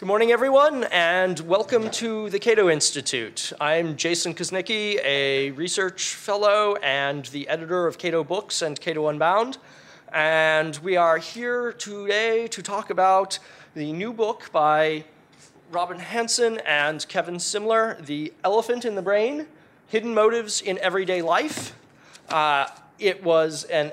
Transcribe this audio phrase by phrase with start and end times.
[0.00, 3.52] Good morning, everyone, and welcome to the Cato Institute.
[3.60, 9.58] I'm Jason Kuznicki, a research fellow and the editor of Cato Books and Cato Unbound.
[10.10, 13.38] And we are here today to talk about
[13.74, 15.04] the new book by
[15.70, 19.48] Robin Hanson and Kevin Simler, The Elephant in the Brain
[19.88, 21.76] Hidden Motives in Everyday Life.
[22.30, 23.92] Uh, it was an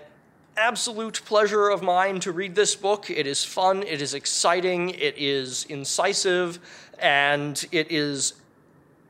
[0.57, 3.09] absolute pleasure of mine to read this book.
[3.11, 6.59] It is fun, it is exciting, it is incisive,
[6.99, 8.33] and it is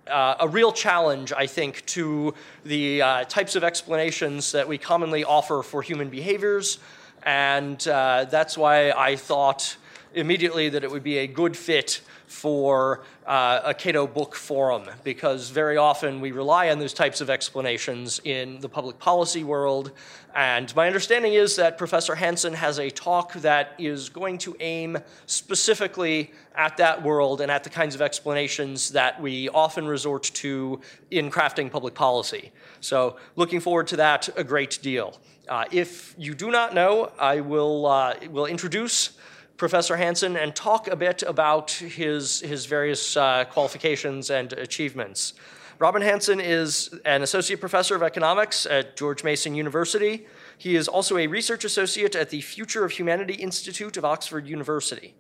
[0.08, 2.34] uh, a real challenge, I think, to
[2.66, 6.80] the uh, types of explanations that we commonly offer for human behaviors.
[7.24, 9.78] And uh, that's why I thought
[10.14, 15.50] immediately that it would be a good fit for uh, a Cato book forum because
[15.50, 19.92] very often we rely on those types of explanations in the public policy world.
[20.36, 24.98] And my understanding is that Professor Hanson has a talk that is going to aim
[25.26, 30.82] specifically at that world and at the kinds of explanations that we often resort to
[31.10, 32.52] in crafting public policy.
[32.82, 35.18] So, looking forward to that a great deal.
[35.48, 39.17] Uh, if you do not know, I will, uh, will introduce
[39.58, 45.34] Professor Hanson and talk a bit about his, his various uh, qualifications and achievements.
[45.80, 50.28] Robin Hanson is an associate professor of economics at George Mason University.
[50.60, 55.16] He is also a research associate at the Future of Humanity Institute of Oxford University.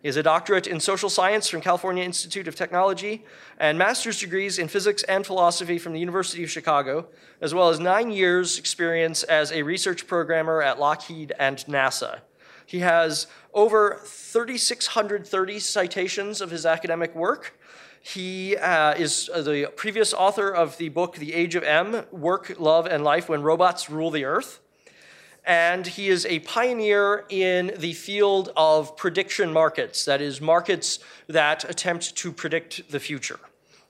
[0.00, 3.24] He has a doctorate in social science from California Institute of Technology
[3.58, 7.08] and master's degrees in physics and philosophy from the University of Chicago,
[7.42, 12.20] as well as nine years' experience as a research programmer at Lockheed and NASA.
[12.66, 17.58] He has over 3,630 citations of his academic work.
[18.00, 22.58] He uh, is uh, the previous author of the book The Age of M Work,
[22.58, 24.58] Love, and Life When Robots Rule the Earth.
[25.44, 31.68] And he is a pioneer in the field of prediction markets, that is, markets that
[31.68, 33.40] attempt to predict the future.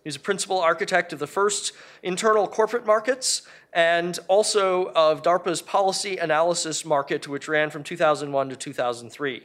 [0.03, 6.19] He's a principal architect of the first internal corporate markets and also of DARPA's policy
[6.19, 9.43] analysis market, which ran from 2001 to 2003.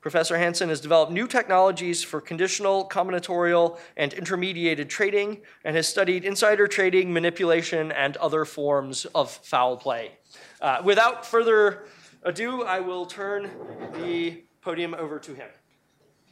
[0.00, 6.24] Professor Hanson has developed new technologies for conditional, combinatorial, and intermediated trading, and has studied
[6.24, 10.12] insider trading, manipulation, and other forms of foul play.
[10.60, 11.84] Uh, without further
[12.22, 13.50] ado, I will turn
[13.94, 15.48] the podium over to him.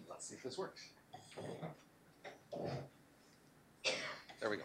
[0.09, 0.83] Let's see if this works.
[4.41, 4.63] There we go.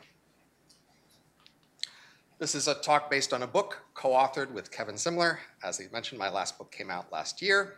[2.41, 5.37] This is a talk based on a book co-authored with Kevin Simler.
[5.63, 7.75] As he mentioned, my last book came out last year.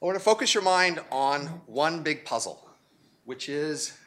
[0.00, 2.70] I want to focus your mind on one big puzzle,
[3.24, 3.98] which is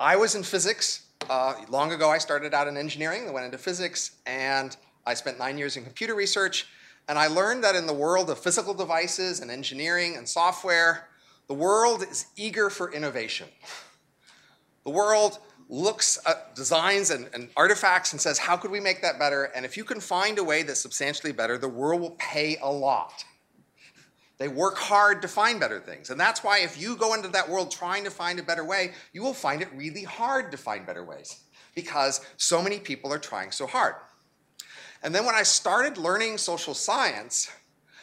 [0.00, 1.02] I was in physics.
[1.28, 5.38] Uh, long ago, I started out in engineering, then went into physics, and I spent
[5.38, 6.66] nine years in computer research.
[7.10, 11.08] And I learned that in the world of physical devices and engineering and software,
[11.46, 13.48] the world is eager for innovation.
[14.84, 15.40] The world
[15.70, 19.44] looks at designs and, and, artifacts and says, how could we make that better?
[19.54, 22.70] And if you can find a way that's substantially better, the world will pay a
[22.70, 23.24] lot.
[24.38, 26.10] They work hard to find better things.
[26.10, 28.92] And that's why if you go into that world trying to find a better way,
[29.12, 31.40] you will find it really hard to find better ways
[31.74, 33.94] because so many people are trying so hard.
[35.02, 37.50] And then when I started learning social science,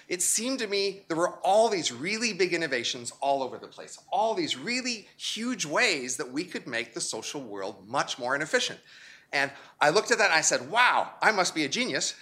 [0.07, 4.00] it seemed to me there were all these really big innovations all over the place,
[4.12, 8.79] all these really huge ways that we could make the social world much more inefficient.
[9.34, 9.51] And
[9.81, 12.16] I looked at that and I said, wow, I must be a genius.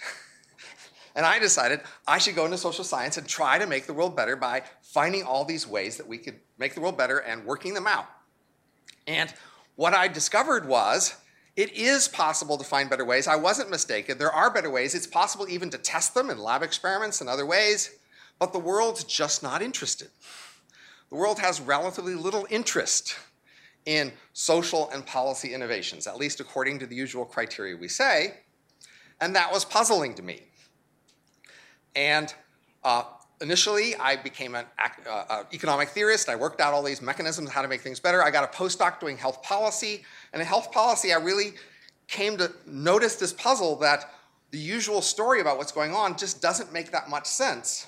[1.14, 4.16] and I decided I should go into social science and try to make the world
[4.16, 7.74] better by finding all these ways that we could make the world better and working
[7.74, 8.06] them out.
[9.06, 9.32] And
[9.76, 11.14] what I discovered was
[11.56, 13.26] it is possible to find better ways.
[13.26, 14.18] I wasn't mistaken.
[14.18, 14.94] There are better ways.
[14.94, 17.96] It's possible even to test them in lab experiments and other ways,
[18.38, 20.08] but the world's just not interested.
[21.08, 23.16] The world has relatively little interest
[23.86, 28.34] in social and policy innovations, at least according to the usual criteria we say,
[29.20, 30.42] and that was puzzling to me.
[31.94, 32.34] And
[32.84, 33.04] uh,
[33.40, 36.28] initially, I became an uh, uh, economic theorist.
[36.28, 38.22] I worked out all these mechanisms, how to make things better.
[38.22, 40.04] I got a postdoc doing health policy.
[40.32, 41.54] And in health policy, I really
[42.08, 44.10] came to notice this puzzle that
[44.50, 47.86] the usual story about what's going on just doesn't make that much sense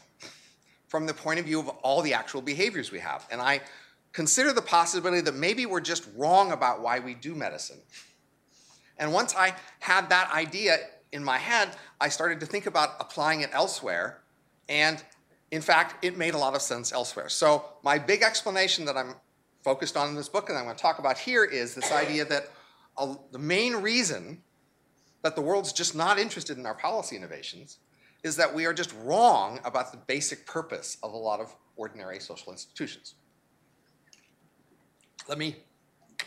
[0.89, 3.27] from the point of view of all the actual behaviors we have.
[3.31, 3.61] And I
[4.13, 7.79] consider the possibility that maybe we're just wrong about why we do medicine.
[8.99, 10.79] And once I had that idea
[11.13, 14.21] in my head, I started to think about applying it elsewhere.
[14.69, 15.03] And
[15.51, 17.29] in fact, it made a lot of sense elsewhere.
[17.29, 19.15] So my big explanation that I'm
[19.69, 22.25] focused on in this book and I'm going to talk about here is this idea
[22.25, 22.45] that
[22.97, 24.41] uh, the main reason
[25.21, 27.77] that the world's just not interested in our policy innovations
[28.23, 32.19] is that we are just wrong about the basic purpose of a lot of ordinary
[32.19, 33.17] social institutions.
[35.29, 35.57] Let me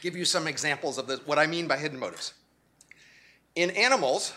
[0.02, 2.36] give you some examples of this, what I mean by hidden motives.
[3.56, 4.34] In animals,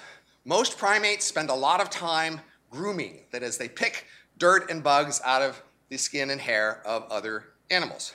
[0.47, 2.41] most primates spend a lot of time
[2.71, 3.21] grooming.
[3.33, 4.07] That is, they pick
[4.39, 8.15] dirt and bugs out of the skin and hair of other animals.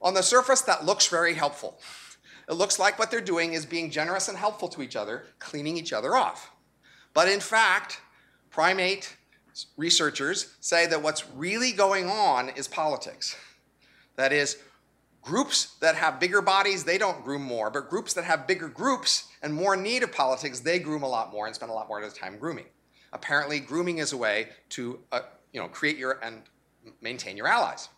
[0.00, 1.80] On the surface, that looks very helpful.
[2.48, 5.76] It looks like what they're doing is being generous and helpful to each other, cleaning
[5.76, 6.52] each other off.
[7.14, 8.00] But in fact,
[8.50, 9.16] primate
[9.76, 13.36] researchers say that what's really going on is politics.
[14.16, 14.58] That is,
[15.20, 19.28] groups that have bigger bodies, they don't groom more, but groups that have bigger groups
[19.42, 22.00] and more need of politics, they groom a lot more and spend a lot more
[22.00, 22.66] of their time grooming.
[23.12, 25.20] Apparently, grooming is a way to uh,
[25.52, 26.42] you know, create your and
[27.00, 27.88] maintain your allies.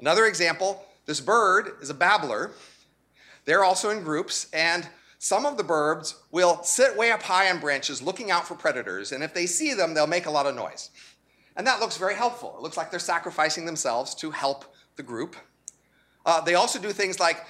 [0.00, 2.50] Another example, this bird is a babbler.
[3.46, 4.86] They're also in groups, and
[5.18, 9.10] some of the birds will sit way up high on branches looking out for predators,
[9.10, 10.90] and if they see them, they'll make a lot of noise.
[11.56, 12.54] And that looks very helpful.
[12.58, 14.66] It looks like they're sacrificing themselves to help
[14.96, 15.34] the group.
[16.26, 17.42] Uh, they also do things like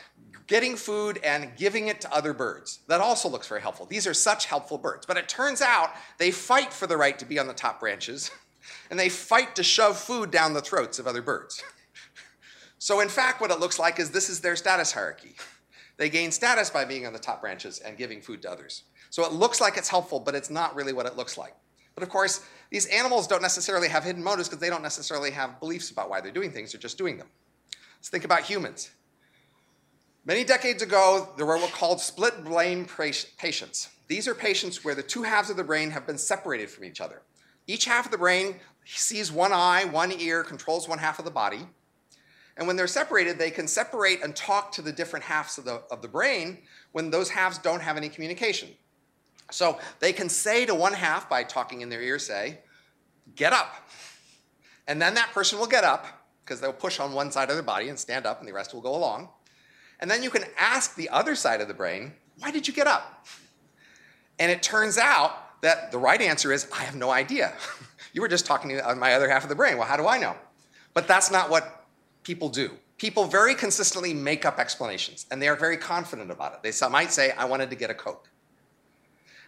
[0.46, 2.78] getting food and giving it to other birds.
[2.86, 3.86] That also looks very helpful.
[3.86, 5.04] These are such helpful birds.
[5.04, 8.30] But it turns out they fight for the right to be on the top branches,
[8.90, 11.64] and they fight to shove food down the throats of other birds.
[12.78, 15.34] So, in fact, what it looks like is this is their status hierarchy.
[15.96, 18.84] They gain status by being on the top branches and giving food to others.
[19.10, 21.54] So, it looks like it's helpful, but it's not really what it looks like.
[21.94, 25.58] But of course, these animals don't necessarily have hidden motives because they don't necessarily have
[25.58, 27.26] beliefs about why they're doing things, they're just doing them.
[27.98, 28.90] Let's think about humans.
[30.24, 33.88] Many decades ago, there were what called split brain patients.
[34.06, 37.00] These are patients where the two halves of the brain have been separated from each
[37.00, 37.22] other.
[37.66, 41.30] Each half of the brain sees one eye, one ear, controls one half of the
[41.30, 41.66] body.
[42.58, 45.80] And when they're separated, they can separate and talk to the different halves of the,
[45.92, 46.58] of the brain
[46.90, 48.68] when those halves don't have any communication.
[49.50, 52.58] So they can say to one half by talking in their ear, say,
[53.36, 53.88] get up.
[54.88, 56.06] And then that person will get up
[56.44, 58.74] because they'll push on one side of their body and stand up, and the rest
[58.74, 59.28] will go along.
[60.00, 62.86] And then you can ask the other side of the brain, why did you get
[62.86, 63.26] up?
[64.38, 67.52] And it turns out that the right answer is, I have no idea.
[68.12, 69.76] you were just talking to my other half of the brain.
[69.76, 70.34] Well, how do I know?
[70.94, 71.77] But that's not what
[72.28, 72.72] people do.
[72.98, 76.62] People very consistently make up explanations, and they are very confident about it.
[76.62, 78.28] They might say, I wanted to get a Coke.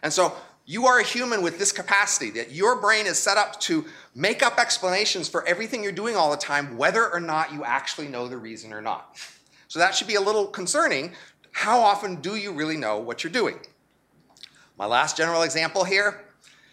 [0.01, 0.35] And so
[0.65, 3.85] you are a human with this capacity that your brain is set up to
[4.15, 8.07] make up explanations for everything you're doing all the time, whether or not you actually
[8.07, 9.15] know the reason or not.
[9.67, 11.13] So that should be a little concerning.
[11.51, 13.59] How often do you really know what you're doing?
[14.75, 16.25] My last general example here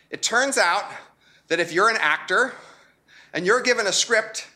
[0.09, 0.91] it turns out
[1.49, 2.55] that if you're an actor
[3.35, 4.47] and you're given a script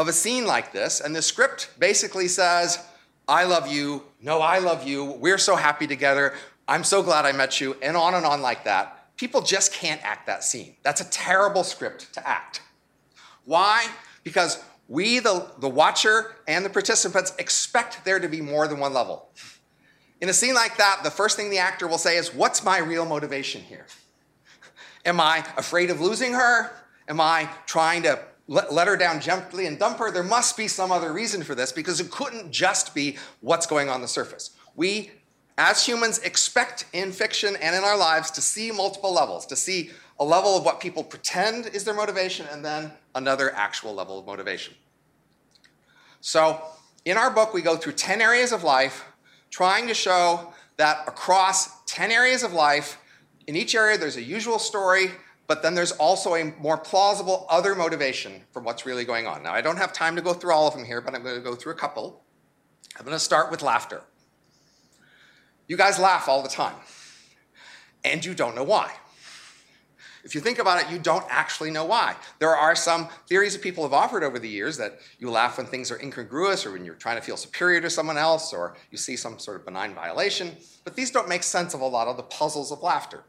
[0.00, 2.82] of a scene like this, and the script basically says,
[3.28, 6.32] I love you, no, I love you, we're so happy together,
[6.66, 10.02] I'm so glad I met you, and on and on like that, people just can't
[10.02, 10.74] act that scene.
[10.82, 12.62] That's a terrible script to act.
[13.44, 13.88] Why?
[14.24, 18.94] Because we, the, the watcher and the participants, expect there to be more than one
[18.94, 19.28] level.
[20.22, 22.78] In a scene like that, the first thing the actor will say is, What's my
[22.78, 23.84] real motivation here?
[25.04, 26.70] Am I afraid of losing her?
[27.06, 28.18] Am I trying to
[28.50, 30.10] let, let, her down gently and dump her?
[30.10, 33.88] There must be some other reason for this because it couldn't just be what's going
[33.88, 34.50] on the surface.
[34.74, 35.12] We,
[35.56, 39.90] as humans, expect in fiction and in our lives to see multiple levels, to see
[40.18, 44.26] a level of what people pretend is their motivation, and then another actual level of
[44.26, 44.74] motivation.
[46.20, 46.60] So,
[47.04, 49.04] in our book, we go through 10 areas of life,
[49.50, 52.98] trying to show that across 10 areas of life,
[53.46, 55.12] in each area there's a usual story,
[55.50, 59.42] but then there's also a more plausible other motivation for what's really going on.
[59.42, 61.34] Now, I don't have time to go through all of them here, but I'm going
[61.34, 62.22] to go through a couple.
[62.96, 64.02] I'm going to start with laughter.
[65.66, 66.76] You guys laugh all the time,
[68.04, 68.92] and you don't know why.
[70.22, 72.14] If you think about it, you don't actually know why.
[72.38, 75.66] There are some theories that people have offered over the years that you laugh when
[75.66, 78.98] things are incongruous or when you're trying to feel superior to someone else or you
[78.98, 80.52] see some sort of benign violation,
[80.84, 83.24] but these don't make sense of a lot of the puzzles of laughter.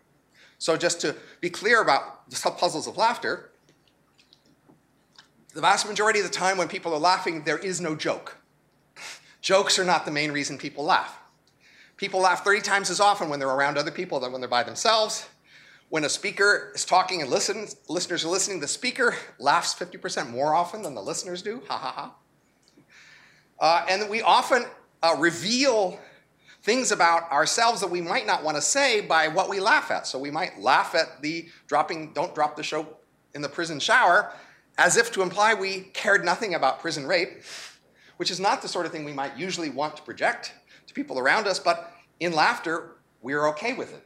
[0.62, 3.50] So, just to be clear about the puzzles of laughter,
[5.56, 8.38] the vast majority of the time when people are laughing, there is no joke.
[9.42, 11.18] Jokes are not the main reason people laugh.
[11.98, 14.62] People laugh 30 times as often when they're around other people than when they're by
[14.62, 15.28] themselves.
[15.90, 20.54] When a speaker is talking and listens, listeners are listening, the speaker laughs 50% more
[20.54, 21.64] often than the listeners do.
[21.70, 22.16] Ha ha ha.
[23.60, 24.66] Uh, and we often
[25.02, 26.00] uh, reveal
[26.64, 30.06] things about ourselves that we might not want to say by what we laugh at.
[30.06, 32.88] So we might laugh at the dropping, don't drop the show
[33.34, 34.34] in the prison shower,
[34.78, 37.42] as if to imply we cared nothing about prison rape,
[38.18, 40.54] which is not the sort of thing we might usually want to project
[40.88, 44.04] to people around us, but in laughter, we're okay with it.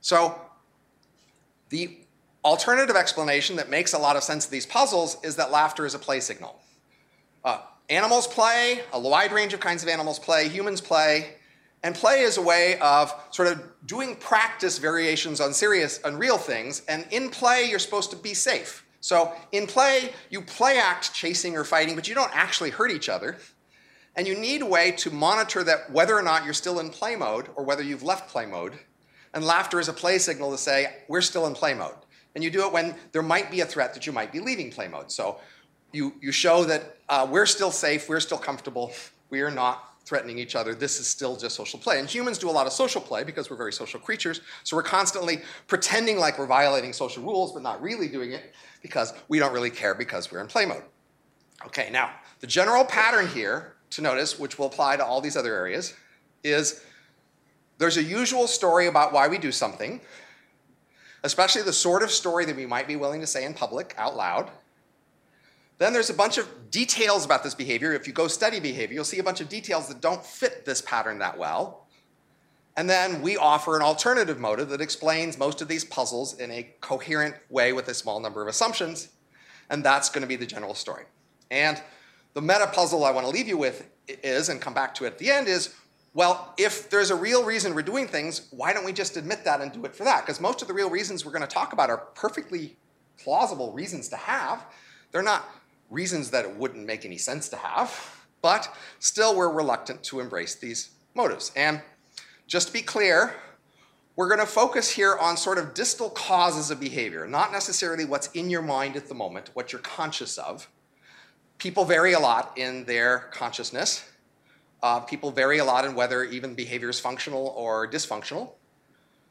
[0.00, 0.40] So
[1.68, 1.98] the
[2.44, 5.94] alternative explanation that makes a lot of sense of these puzzles is that laughter is
[5.94, 6.60] a play signal.
[7.44, 11.34] Uh, animals play, a wide range of kinds of animals play, humans play,
[11.82, 16.38] and play is a way of sort of doing practice variations on serious, on real
[16.38, 16.82] things.
[16.88, 18.86] And in play, you're supposed to be safe.
[19.00, 23.08] So in play, you play act chasing or fighting, but you don't actually hurt each
[23.08, 23.38] other.
[24.14, 27.16] And you need a way to monitor that whether or not you're still in play
[27.16, 28.78] mode or whether you've left play mode.
[29.34, 31.96] And laughter is a play signal to say, we're still in play mode.
[32.34, 34.70] And you do it when there might be a threat that you might be leaving
[34.70, 35.10] play mode.
[35.10, 35.40] So
[35.92, 38.92] you, you show that uh, we're still safe, we're still comfortable,
[39.30, 40.74] we are not threatening each other.
[40.74, 42.00] This is still just social play.
[42.00, 44.40] And humans do a lot of social play because we're very social creatures.
[44.64, 49.14] So we're constantly pretending like we're violating social rules, but not really doing it because
[49.28, 50.82] we don't really care because we're in play mode.
[51.66, 55.54] Okay, now the general pattern here to notice, which will apply to all these other
[55.54, 55.94] areas,
[56.42, 56.82] is
[57.78, 60.00] there's a usual story about why we do something,
[61.22, 64.16] especially the sort of story that we might be willing to say in public out
[64.16, 64.50] loud.
[65.82, 67.92] Then there's a bunch of details about this behavior.
[67.92, 70.80] If you go study behavior, you'll see a bunch of details that don't fit this
[70.80, 71.88] pattern that well.
[72.76, 76.68] And then we offer an alternative motive that explains most of these puzzles in a
[76.80, 79.08] coherent way with a small number of assumptions.
[79.70, 81.02] And that's going to be the general story.
[81.50, 81.82] And
[82.34, 85.08] the meta puzzle I want to leave you with is, and come back to it
[85.08, 85.74] at the end, is
[86.14, 89.60] well, if there's a real reason we're doing things, why don't we just admit that
[89.60, 90.24] and do it for that?
[90.24, 92.76] Because most of the real reasons we're going to talk about are perfectly
[93.18, 94.64] plausible reasons to have.
[95.10, 95.44] They're not
[95.92, 100.54] reasons that it wouldn't make any sense to have, but still we're reluctant to embrace
[100.54, 101.52] these motives.
[101.54, 101.80] And
[102.46, 103.34] just to be clear,
[104.16, 108.28] we're going to focus here on sort of distal causes of behavior, not necessarily what's
[108.32, 110.68] in your mind at the moment, what you're conscious of.
[111.58, 114.10] People vary a lot in their consciousness.
[114.82, 118.50] Uh, people vary a lot in whether even behavior is functional or dysfunctional.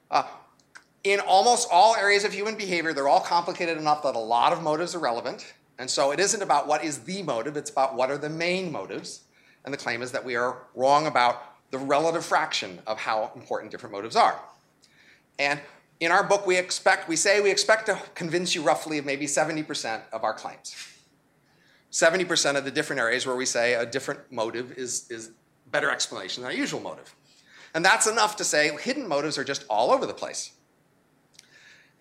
[0.09, 0.23] Uh,
[1.03, 4.61] in almost all areas of human behavior, they're all complicated enough that a lot of
[4.61, 5.53] motives are relevant.
[5.81, 8.71] And so it isn't about what is the motive, it's about what are the main
[8.71, 9.21] motives.
[9.65, 13.71] And the claim is that we are wrong about the relative fraction of how important
[13.71, 14.39] different motives are.
[15.39, 15.59] And
[15.99, 19.25] in our book, we expect, we say we expect to convince you roughly of maybe
[19.25, 20.75] 70% of our claims.
[21.91, 25.31] 70% of the different areas where we say a different motive is, is
[25.71, 27.15] better explanation than our usual motive.
[27.73, 30.51] And that's enough to say hidden motives are just all over the place.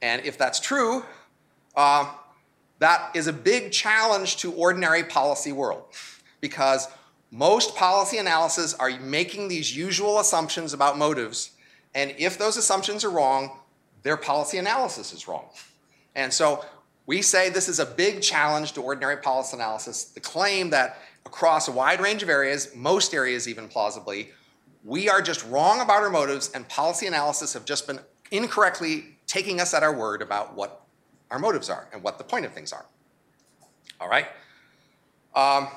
[0.03, 1.03] And if that's true,
[1.75, 2.13] uh,
[2.81, 5.85] that is a big challenge to ordinary policy world
[6.41, 6.89] because
[7.31, 11.53] most policy analyses are making these usual assumptions about motives,
[11.95, 13.61] and if those assumptions are wrong,
[14.03, 15.45] their policy analysis is wrong.
[16.17, 16.65] And so
[17.07, 20.05] we say this is a big challenge to ordinary policy analysis.
[20.05, 24.31] The claim that across a wide range of areas, most areas even plausibly,
[24.85, 29.61] we are just wrong about our motives, and policy analysis have just been incorrectly taking
[29.61, 30.80] us at our word about what
[31.31, 32.85] our motives are and what the point of things are.
[34.01, 34.27] All right?
[35.35, 35.69] Um,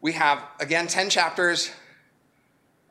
[0.00, 1.70] we have, again, 10 chapters.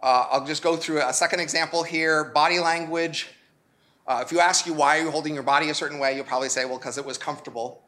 [0.03, 3.29] Uh, I'll just go through a second example here body language.
[4.05, 6.25] Uh, if you ask you why you're you holding your body a certain way, you'll
[6.25, 7.83] probably say, well, because it was comfortable.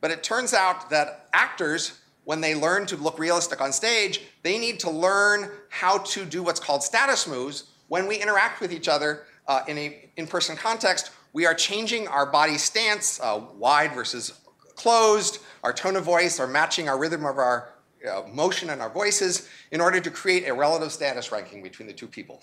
[0.00, 4.58] But it turns out that actors, when they learn to look realistic on stage, they
[4.58, 8.88] need to learn how to do what's called status moves when we interact with each
[8.88, 13.92] other uh, in an in person context we are changing our body stance, uh, wide
[13.94, 14.32] versus
[14.74, 17.72] closed, our tone of voice, or matching our rhythm of our
[18.08, 21.94] uh, motion and our voices in order to create a relative status ranking between the
[21.94, 22.40] two people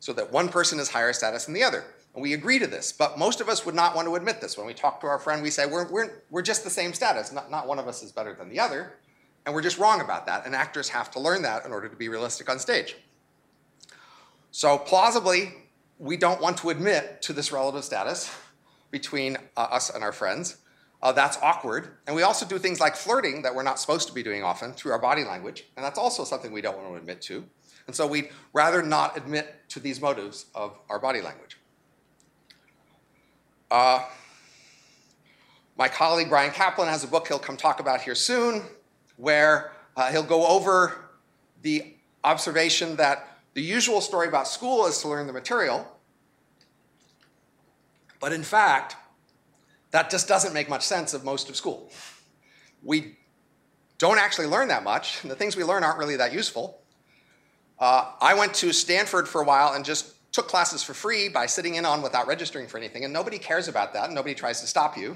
[0.00, 1.84] so that one person is higher status than the other.
[2.14, 4.56] And we agree to this, but most of us would not want to admit this.
[4.56, 7.32] When we talk to our friend, we say, we're, we're, we're just the same status,
[7.32, 8.94] not, not one of us is better than the other.
[9.46, 10.46] And we're just wrong about that.
[10.46, 12.96] And actors have to learn that in order to be realistic on stage.
[14.52, 15.52] So plausibly,
[15.98, 18.34] we don't want to admit to this relative status
[18.90, 20.58] between uh, us and our friends.
[21.02, 21.88] Uh, that's awkward.
[22.06, 24.72] And we also do things like flirting that we're not supposed to be doing often
[24.72, 25.64] through our body language.
[25.76, 27.44] And that's also something we don't want to admit to.
[27.86, 31.58] And so we'd rather not admit to these motives of our body language.
[33.70, 34.04] Uh,
[35.76, 38.62] my colleague Bryan Caplan has a book he'll come talk about here soon
[39.16, 41.04] where uh, he'll go over
[41.62, 45.86] the observation that the usual story about school is to learn the material.
[48.20, 48.96] But in fact,
[49.92, 51.90] that just doesn't make much sense of most of school.
[52.82, 53.16] We
[53.98, 56.80] don't actually learn that much, and the things we learn aren't really that useful.
[57.78, 61.46] Uh, I went to Stanford for a while and just took classes for free by
[61.46, 64.60] sitting in on without registering for anything, and nobody cares about that, and nobody tries
[64.60, 65.14] to stop you.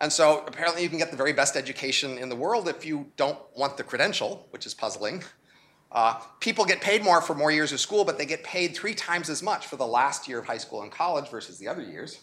[0.00, 3.10] And so apparently you can get the very best education in the world if you
[3.16, 5.22] don't want the credential, which is puzzling.
[5.92, 8.94] Uh, people get paid more for more years of school, but they get paid three
[8.94, 11.82] times as much for the last year of high school and college versus the other
[11.82, 12.20] years.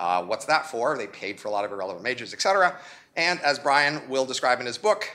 [0.00, 0.96] Uh, what's that for?
[0.96, 2.76] They paid for a lot of irrelevant majors, et cetera.
[3.16, 5.08] And as Bryan will describe in his book,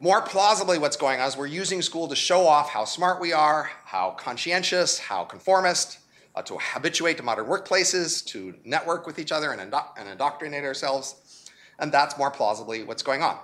[0.00, 3.32] more plausibly what's going on is we're using school to show off how smart we
[3.32, 6.00] are, how conscientious, how conformist,
[6.34, 10.64] uh, to habituate to modern workplaces, to network with each other and, indo and indoctrinate
[10.64, 11.46] ourselves.
[11.78, 13.38] And that's more plausibly what's going on.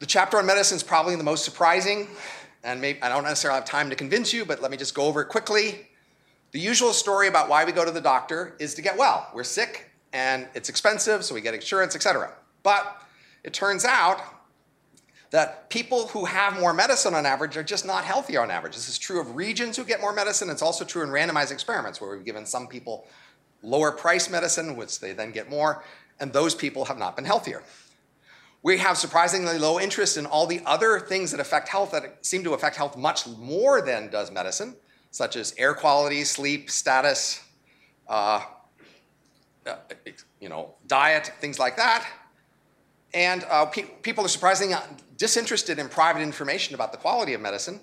[0.00, 2.08] The chapter on medicine is probably the most surprising,
[2.64, 5.02] and maybe, I don't necessarily have time to convince you, but let me just go
[5.02, 5.88] over it quickly.
[6.52, 9.28] The usual story about why we go to the doctor is to get well.
[9.34, 12.32] We're sick, and it's expensive, so we get insurance, etc.
[12.62, 13.02] But
[13.44, 14.22] it turns out
[15.32, 18.76] that people who have more medicine on average are just not healthier on average.
[18.76, 20.48] This is true of regions who get more medicine.
[20.48, 23.06] It's also true in randomized experiments where we've given some people
[23.62, 25.84] lower price medicine, which they then get more,
[26.18, 27.62] and those people have not been healthier.
[28.62, 32.44] We have surprisingly low interest in all the other things that affect health that seem
[32.44, 34.76] to affect health much more than does medicine,
[35.10, 37.42] such as air quality, sleep, status,
[38.08, 38.42] uh,
[39.66, 39.76] uh
[40.40, 42.06] you know, diet, things like that.
[43.14, 44.76] And uh, pe people are surprisingly
[45.16, 47.80] disinterested in private information about the quality of medicine.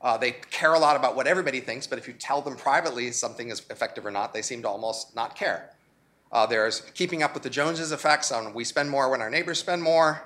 [0.00, 3.10] Uh, they care a lot about what everybody thinks, but if you tell them privately
[3.12, 5.75] something is effective or not, they seem to almost not care.
[6.32, 9.58] Uh, there's keeping up with the Joneses effects on we spend more when our neighbors
[9.58, 10.22] spend more.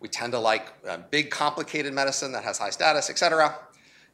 [0.00, 3.58] We tend to like uh, big, complicated medicine that has high status, et cetera.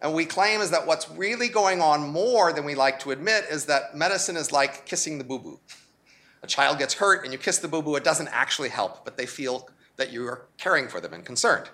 [0.01, 3.45] And we claim is that what's really going on more than we like to admit
[3.51, 5.61] is that medicine is like kissing the boo-boo.
[6.43, 9.27] A child gets hurt and you kiss the boo-boo, it doesn't actually help, but they
[9.27, 11.71] feel that you are caring for them and concerned.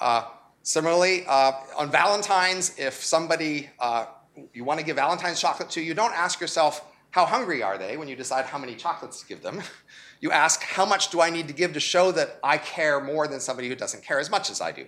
[0.00, 0.24] Uh,
[0.62, 4.06] similarly, uh, on Valentine's, if somebody uh,
[4.52, 6.84] you want to give Valentine's chocolate to, you don't ask yourself,
[7.16, 9.62] how hungry are they when you decide how many chocolates to give them?
[10.18, 13.28] You ask, how much do I need to give to show that I care more
[13.28, 14.86] than somebody who doesn't care as much as I do?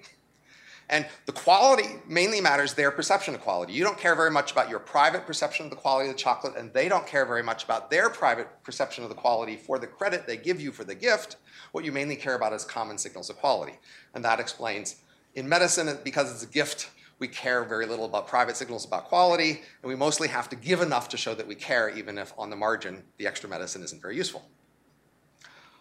[0.88, 3.74] And the quality mainly matters their perception of quality.
[3.74, 6.56] You don't care very much about your private perception of the quality of the chocolate,
[6.56, 9.86] and they don't care very much about their private perception of the quality for the
[9.86, 11.36] credit they give you for the gift.
[11.72, 13.78] What you mainly care about is common signals of quality.
[14.14, 14.96] And that explains,
[15.34, 19.50] in medicine, because it's a gift, we care very little about private signals about quality,
[19.82, 22.50] and we mostly have to give enough to show that we care, even if on
[22.50, 24.48] the margin the extra medicine isn't very useful.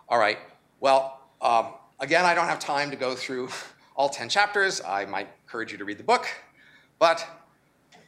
[0.10, 0.40] All right,
[0.80, 3.50] well, um, again, I don't have time to go through
[3.96, 4.82] all 10 chapters.
[4.82, 6.28] I might encourage you to read the book.
[7.00, 7.28] But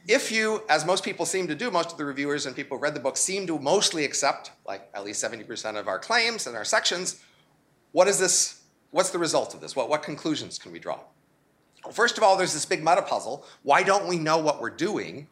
[0.08, 2.82] if you, as most people seem to do, most of the reviewers and people who
[2.82, 6.56] read the book seem to mostly accept, like at least 70% of our claims and
[6.56, 7.22] our sections,
[7.92, 9.76] what is this, what's the result of this?
[9.76, 11.00] What, what conclusions can we draw?
[11.92, 13.44] First of all, there's this big meta puzzle.
[13.62, 15.28] Why don't we know what we're doing?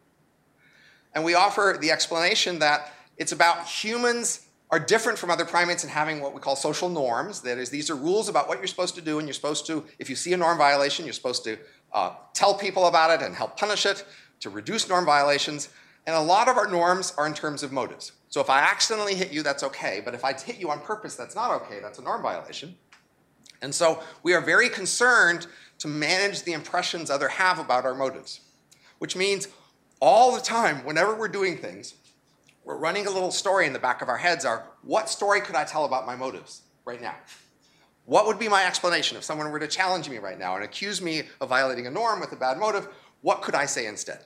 [1.15, 5.91] And we offer the explanation that it's about humans are different from other primates in
[5.91, 7.41] having what we call social norms.
[7.41, 9.85] That is, these are rules about what you're supposed to do, and you're supposed to,
[9.99, 11.57] if you see a norm violation, you're supposed to
[11.93, 14.05] uh, tell people about it and help punish it
[14.41, 15.71] to reduce norm violations.
[16.07, 18.13] And a lot of our norms are in terms of motives.
[18.29, 20.03] So if I accidentally hit you, that's okay.
[20.05, 21.81] But if I hit you on purpose, that's not okay.
[21.81, 22.77] That's a norm violation.
[23.63, 25.47] And so we are very concerned
[25.79, 28.41] to manage the impressions others have about our motives,
[28.99, 29.49] which means
[30.01, 31.95] all the time, whenever we're doing things,
[32.65, 35.55] we're running a little story in the back of our heads are, what story could
[35.55, 37.15] I tell about my motives right now?
[38.05, 41.03] What would be my explanation if someone were to challenge me right now and accuse
[41.03, 42.89] me of violating a norm with a bad motive?
[43.21, 44.25] What could I say instead?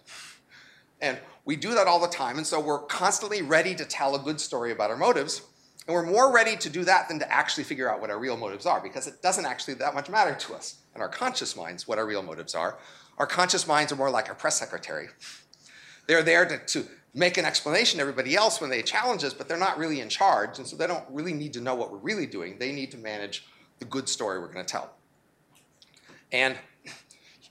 [1.00, 4.18] And we do that all the time, and so we're constantly ready to tell a
[4.18, 5.42] good story about our motives,
[5.86, 8.36] and we're more ready to do that than to actually figure out what our real
[8.36, 11.88] motives are, because it doesn't actually that much matter to us in our conscious minds
[11.88, 12.78] what our real motives are.
[13.18, 15.08] Our conscious minds are more like our press secretary.
[16.06, 19.48] They're there to, to make an explanation to everybody else when they challenge us, but
[19.48, 21.98] they're not really in charge, and so they don't really need to know what we're
[21.98, 22.58] really doing.
[22.58, 23.46] They need to manage
[23.78, 24.94] the good story we're going to tell.
[26.30, 26.56] And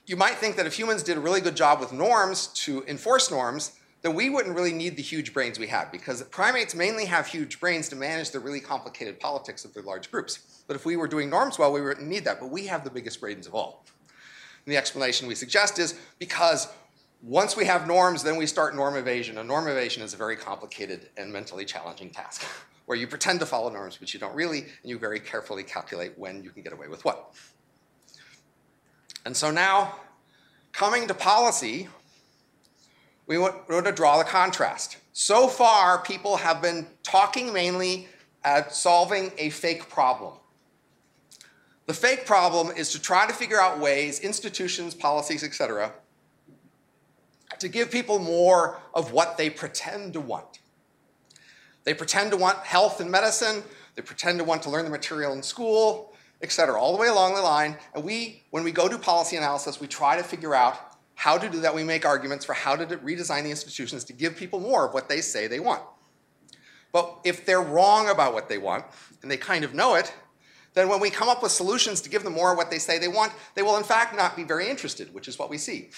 [0.06, 3.30] you might think that if humans did a really good job with norms to enforce
[3.30, 7.26] norms, then we wouldn't really need the huge brains we have, because primates mainly have
[7.26, 10.62] huge brains to manage the really complicated politics of their large groups.
[10.66, 12.90] But if we were doing norms well, we wouldn't need that, but we have the
[12.90, 13.84] biggest brains of all.
[14.66, 16.68] And the explanation we suggest is because
[17.22, 19.38] once we have norms, then we start norm evasion.
[19.38, 22.44] And norm evasion is a very complicated and mentally challenging task,
[22.86, 26.18] where you pretend to follow norms, but you don't really, and you very carefully calculate
[26.18, 27.34] when you can get away with what.
[29.24, 29.96] And so now,
[30.72, 31.88] coming to policy,
[33.32, 34.98] we want to draw the contrast.
[35.14, 38.06] So far, people have been talking mainly
[38.44, 40.34] at solving a fake problem.
[41.86, 45.92] The fake problem is to try to figure out ways, institutions, policies, etc.,
[47.58, 50.58] to give people more of what they pretend to want.
[51.84, 53.62] They pretend to want health and medicine,
[53.94, 57.34] they pretend to want to learn the material in school, etc., all the way along
[57.34, 57.78] the line.
[57.94, 60.91] And we, when we go do policy analysis, we try to figure out
[61.22, 61.72] how to do that.
[61.72, 65.08] We make arguments for how to redesign the institutions to give people more of what
[65.08, 65.80] they say they want.
[66.90, 68.86] But if they're wrong about what they want,
[69.22, 70.12] and they kind of know it,
[70.74, 72.98] then when we come up with solutions to give them more of what they say
[72.98, 75.90] they want, they will in fact not be very interested, which is what we see.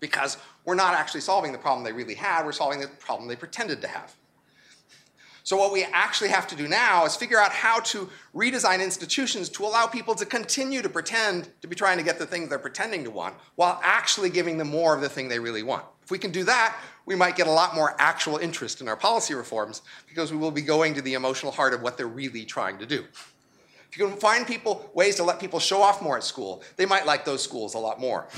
[0.00, 3.36] Because we're not actually solving the problem they really had, we're solving the problem they
[3.36, 4.14] pretended to have.
[5.50, 9.48] So what we actually have to do now is figure out how to redesign institutions
[9.48, 12.56] to allow people to continue to pretend to be trying to get the things they're
[12.60, 15.84] pretending to want while actually giving them more of the thing they really want.
[16.04, 18.94] If we can do that, we might get a lot more actual interest in our
[18.94, 22.44] policy reforms because we will be going to the emotional heart of what they're really
[22.44, 23.04] trying to do.
[23.90, 26.86] If you can find people ways to let people show off more at school, they
[26.86, 28.28] might like those schools a lot more.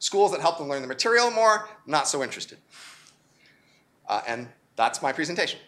[0.00, 2.58] Schools that help them learn the material more, not so interested.
[4.08, 5.60] Uh, and that's my presentation.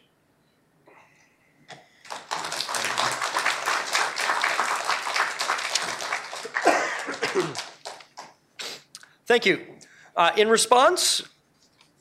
[9.27, 9.61] Thank you.
[10.17, 11.23] Uh, in response,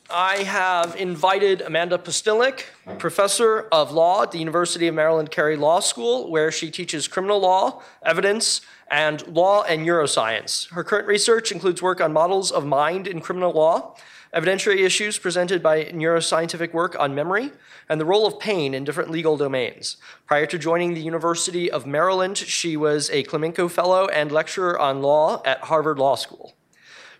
[0.10, 2.66] I have invited Amanda Pustilnik,
[2.98, 7.40] professor of law at the University of Maryland Carey Law School, where she teaches criminal
[7.40, 10.70] law, evidence, and law and neuroscience.
[10.72, 13.96] Her current research includes work on models of mind in criminal law,
[14.34, 17.52] evidentiary issues presented by neuroscientific work on memory,
[17.88, 19.96] and the role of pain in different legal domains.
[20.26, 25.02] Prior to joining the University of Maryland, she was a Climenko Fellow and lecturer on
[25.02, 26.54] law at Harvard Law School.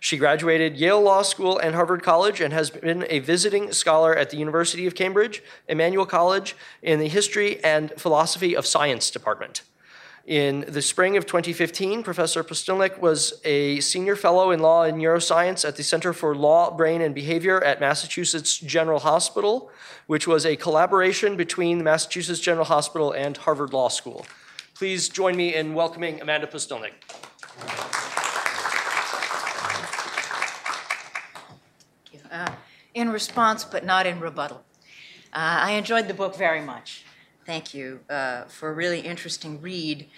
[0.02, 4.30] She graduated Yale Law School and Harvard College and has been a visiting scholar at
[4.30, 9.62] the University of Cambridge, Emmanuel College, in the History and Philosophy of Science department.
[10.26, 15.64] In the spring of 2015, Professor Pustilnik was a senior fellow in law and neuroscience
[15.64, 19.70] at the Center for Law, Brain, and Behavior at Massachusetts General Hospital,
[20.08, 24.26] which was a collaboration between the Massachusetts General Hospital and Harvard Law School.
[24.74, 26.90] Please join me in welcoming Amanda Pustilnik.
[32.32, 32.50] uh,
[33.02, 34.64] in response, but not in rebuttal.
[35.34, 37.04] Uh, I enjoyed the book very much.
[37.44, 40.08] Thank you uh, for a really interesting read.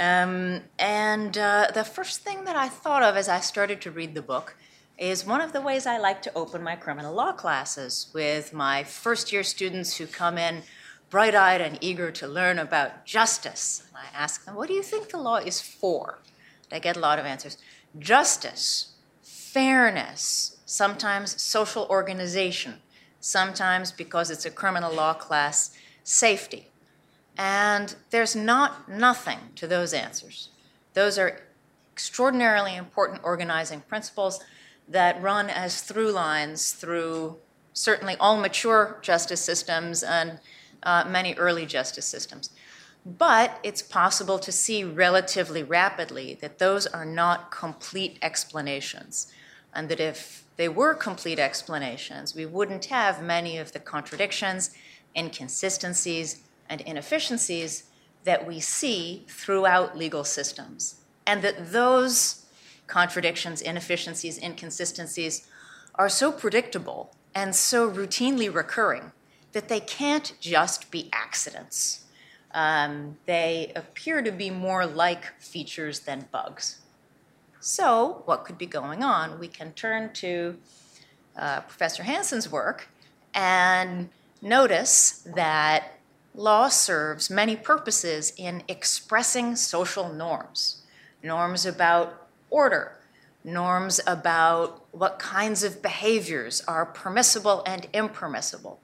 [0.00, 4.14] Um, and uh, the first thing that I thought of as I started to read
[4.14, 4.56] the book
[4.96, 8.82] is one of the ways I like to open my criminal law classes with my
[8.84, 10.62] first year students who come in
[11.10, 13.82] bright eyed and eager to learn about justice.
[13.94, 16.20] I ask them, What do you think the law is for?
[16.72, 17.58] I get a lot of answers.
[17.98, 22.74] Justice, fairness, sometimes social organization,
[23.18, 26.68] sometimes because it's a criminal law class, safety.
[27.36, 30.50] And there's not nothing to those answers.
[30.94, 31.40] Those are
[31.92, 34.38] extraordinarily important organizing principles
[34.88, 37.36] that run as through lines through
[37.72, 40.38] certainly all mature justice systems and
[40.84, 42.50] uh, many early justice systems.
[43.04, 49.32] But it's possible to see relatively rapidly that those are not complete explanations,
[49.74, 54.72] and that if they were complete explanations, we wouldn't have many of the contradictions,
[55.16, 57.84] inconsistencies, and inefficiencies
[58.24, 60.96] that we see throughout legal systems.
[61.26, 62.44] And that those
[62.86, 65.48] contradictions, inefficiencies, inconsistencies
[65.94, 69.12] are so predictable and so routinely recurring
[69.52, 72.04] that they can't just be accidents.
[72.52, 76.79] Um, they appear to be more like features than bugs.
[77.60, 79.38] So, what could be going on?
[79.38, 80.56] We can turn to
[81.36, 82.88] uh, Professor Hanson's work
[83.34, 84.08] and
[84.40, 85.98] notice that
[86.34, 90.82] law serves many purposes in expressing social norms
[91.22, 92.96] norms about order,
[93.44, 98.80] norms about what kinds of behaviors are permissible and impermissible.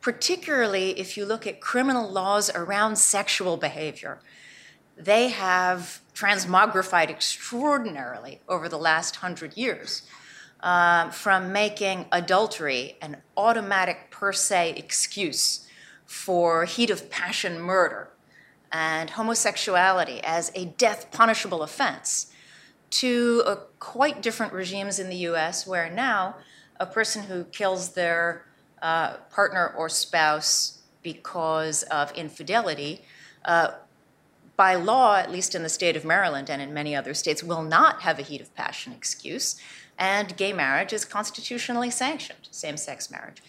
[0.00, 4.18] Particularly if you look at criminal laws around sexual behavior,
[4.96, 10.02] they have transmogrified extraordinarily over the last hundred years.
[10.60, 15.68] Um, from making adultery an automatic per se excuse
[16.04, 18.10] for heat of passion murder
[18.72, 22.32] and homosexuality as a death punishable offense
[22.90, 26.34] to uh, quite different regimes in the US where now
[26.80, 28.44] a person who kills their
[28.82, 33.02] uh, partner or spouse because of infidelity
[33.44, 33.70] uh,
[34.58, 37.62] by law, at least in the state of Maryland and in many other states, will
[37.62, 39.54] not have a heat of passion excuse,
[39.96, 43.40] and gay marriage is constitutionally sanctioned, same sex marriage.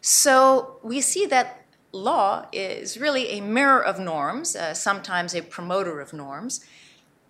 [0.00, 6.00] So we see that law is really a mirror of norms, uh, sometimes a promoter
[6.00, 6.64] of norms.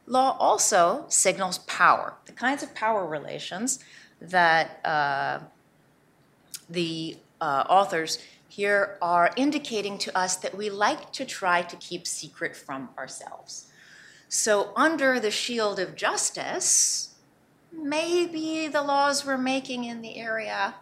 [0.07, 3.85] Law also signals power, the kinds of power relations
[4.19, 5.41] that uh,
[6.71, 8.19] the uh, authors
[8.57, 13.67] here are indicating to us that we like to try to keep secret from ourselves.
[14.31, 17.15] So, under the shield of justice,
[17.71, 20.75] maybe the laws we're making in the area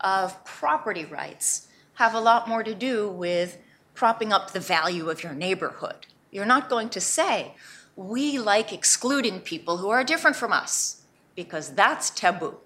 [0.00, 3.58] of property rights have a lot more to do with
[3.94, 6.06] propping up the value of your neighborhood.
[6.30, 7.52] You're not going to say,
[7.94, 11.02] we like excluding people who are different from us,
[11.36, 12.56] because that's taboo,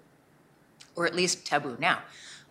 [0.95, 1.99] or at least taboo now.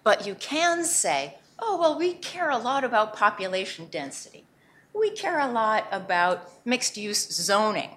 [0.04, 4.44] But you can say, oh, well, we care a lot about population density.
[4.92, 7.90] We care a lot about mixed use zoning.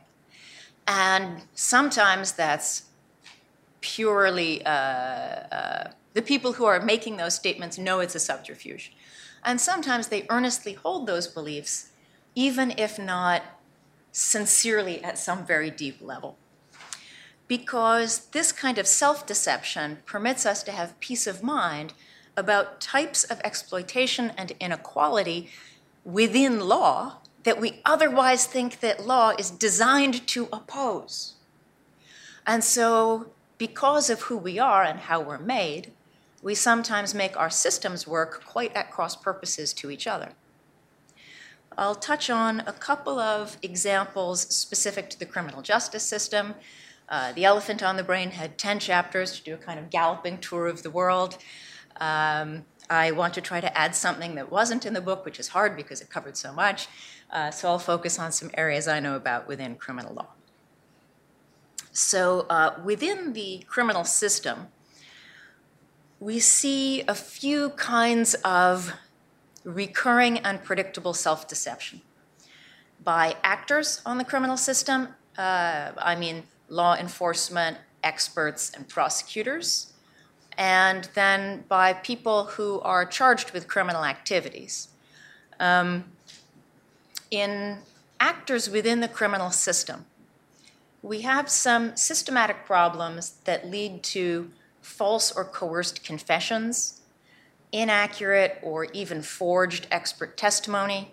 [0.87, 2.83] And sometimes that's
[3.81, 8.93] purely, uh, uh, the people who are making those statements know it's a subterfuge.
[9.43, 11.89] And sometimes they earnestly hold those beliefs,
[12.35, 13.41] even if not
[14.11, 16.37] sincerely at some very deep level.
[17.47, 21.93] Because this kind of self deception permits us to have peace of mind
[22.37, 25.49] about types of exploitation and inequality
[26.03, 31.33] within law that we otherwise think that law is designed to oppose.
[32.45, 35.91] And so, because of who we are and how we're made,
[36.41, 40.33] we sometimes make our systems work quite at cross purposes to each other.
[41.77, 46.55] I'll touch on a couple of examples specific to the criminal justice system.
[47.09, 50.37] Uh, the Elephant on the Brain had 10 chapters to do a kind of galloping
[50.37, 51.37] tour of the world.
[51.99, 55.49] Um, I want to try to add something that wasn't in the book, which is
[55.49, 56.87] hard because it covered so much.
[57.31, 60.27] Uh, so I'll focus on some areas I know about within criminal law.
[61.91, 64.67] So, uh, within the criminal system,
[66.19, 68.93] we see a few kinds of
[69.63, 72.01] recurring and predictable self deception
[73.03, 75.09] by actors on the criminal system.
[75.37, 79.93] Uh, I mean, law enforcement, experts, and prosecutors
[80.57, 84.89] and then by people who are charged with criminal activities.
[85.59, 86.05] Um,
[87.31, 87.79] in
[88.19, 90.05] actors within the criminal system,
[91.01, 97.01] we have some systematic problems that lead to false or coerced confessions,
[97.71, 101.11] inaccurate or even forged expert testimony,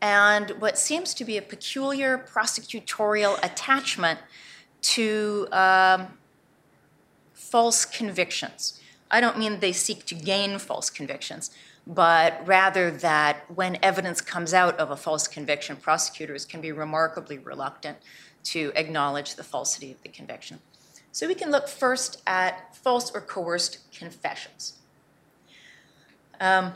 [0.00, 4.18] and what seems to be a peculiar prosecutorial attachment
[4.80, 6.18] to um,
[7.40, 8.80] false convictions.
[9.10, 11.50] I don't mean they seek to gain false convictions,
[11.86, 17.38] but rather that when evidence comes out of a false conviction, prosecutors can be remarkably
[17.38, 17.96] reluctant
[18.44, 20.60] to acknowledge the falsity of the conviction.
[21.12, 24.74] So we can look first at false or coerced confessions.
[26.40, 26.74] Um,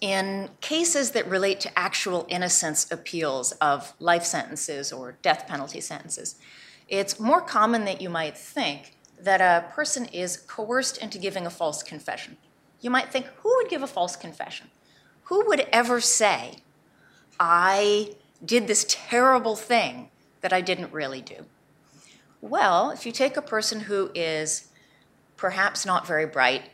[0.00, 6.34] in cases that relate to actual innocence appeals of life sentences or death penalty sentences,
[6.88, 8.93] it's more common that you might think
[9.24, 12.36] that a person is coerced into giving a false confession.
[12.80, 14.68] You might think, who would give a false confession?
[15.24, 16.56] Who would ever say,
[17.40, 20.10] I did this terrible thing
[20.42, 21.46] that I didn't really do?
[22.42, 24.68] Well, if you take a person who is
[25.36, 26.64] perhaps not very bright,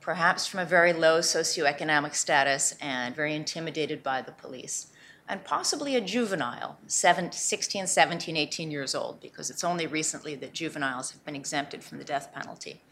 [0.00, 4.88] perhaps from a very low socioeconomic status and very intimidated by the police,
[5.30, 11.12] and possibly a juvenile, 16, 17, 18 years old, because it's only recently that juveniles
[11.12, 12.82] have been exempted from the death penalty.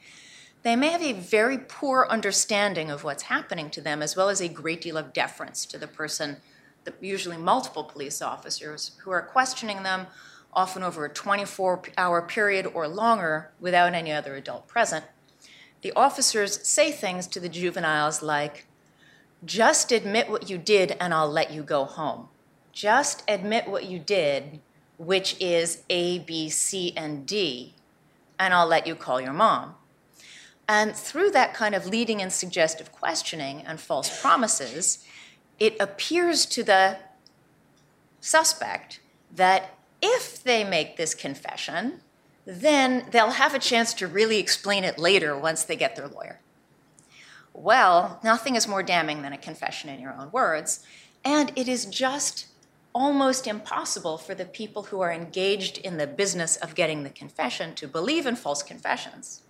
[0.62, 4.40] They may have a very poor understanding of what's happening to them, as well as
[4.40, 6.37] a great deal of deference to the person,
[6.85, 10.07] the, usually multiple police officers, who are questioning them
[10.53, 15.05] often over a 24 hour period or longer without any other adult present.
[15.83, 18.67] The officers say things to the juveniles like,
[19.44, 22.29] just admit what you did and I'll let you go home.
[22.72, 24.61] Just admit what you did,
[24.96, 27.74] which is A, B, C, and D,
[28.38, 29.74] and I'll let you call your mom.
[30.68, 35.05] And through that kind of leading and suggestive questioning and false promises,
[35.59, 36.98] it appears to the
[38.20, 39.01] suspect
[39.35, 42.01] that if they make this confession,
[42.44, 46.40] then they'll have a chance to really explain it later once they get their lawyer.
[47.60, 50.86] Well, nothing is more damning than a confession in your own words,
[51.24, 52.46] and it is just
[52.94, 57.74] almost impossible for the people who are engaged in the business of getting the confession
[57.74, 59.42] to believe in false confessions,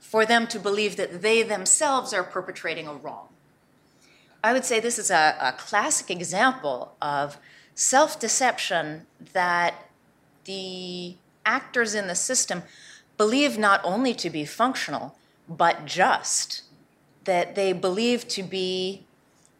[0.00, 3.28] for them to believe that they themselves are perpetrating a wrong.
[4.42, 7.38] I would say this is a, a classic example of
[7.76, 9.88] self deception that
[10.46, 11.14] the
[11.46, 12.64] actors in the system
[13.16, 15.16] believe not only to be functional,
[15.48, 16.63] but just
[17.24, 19.04] that they believe to be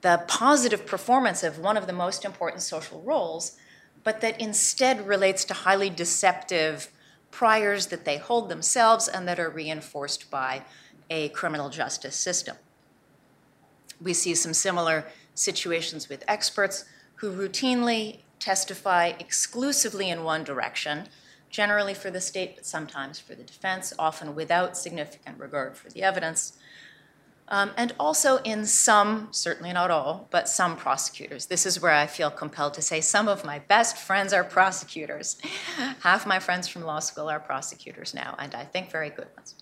[0.02, 3.56] the positive performance of one of the most important social roles,
[4.02, 6.90] but that instead relates to highly deceptive
[7.30, 10.62] priors that they hold themselves and that are reinforced by
[11.10, 12.56] a criminal justice system.
[14.00, 16.84] We see some similar situations with experts
[17.16, 21.08] who routinely testify exclusively in one direction,
[21.48, 26.02] generally for the state, but sometimes for the defense, often without significant regard for the
[26.02, 26.58] evidence
[27.48, 31.46] um, and also in some, certainly not all, but some prosecutors.
[31.46, 35.36] This is where I feel compelled to say some of my best friends are prosecutors.
[36.00, 39.54] Half my friends from law school are prosecutors now, and I think very good ones.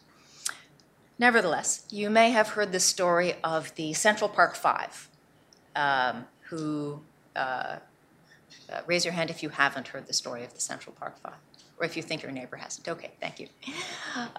[1.19, 5.09] Nevertheless, you may have heard the story of the Central Park Five,
[5.75, 7.01] um, who,
[7.35, 7.79] uh,
[8.73, 11.35] uh, raise your hand if you haven't heard the story of the Central Park Five
[11.79, 12.89] or if you think your neighbor hasn't.
[12.89, 13.49] Okay, thank you.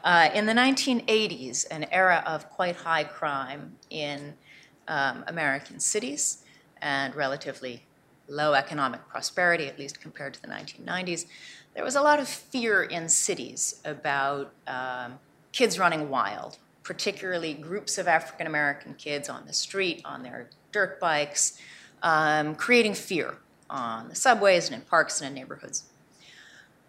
[0.03, 4.33] Uh, in the 1980s, an era of quite high crime in
[4.87, 6.43] um, American cities
[6.81, 7.83] and relatively
[8.27, 11.25] low economic prosperity, at least compared to the 1990s,
[11.73, 15.19] there was a lot of fear in cities about um,
[15.51, 20.99] kids running wild, particularly groups of African American kids on the street, on their dirt
[20.99, 21.59] bikes,
[22.03, 23.37] um, creating fear
[23.69, 25.83] on the subways and in parks and in neighborhoods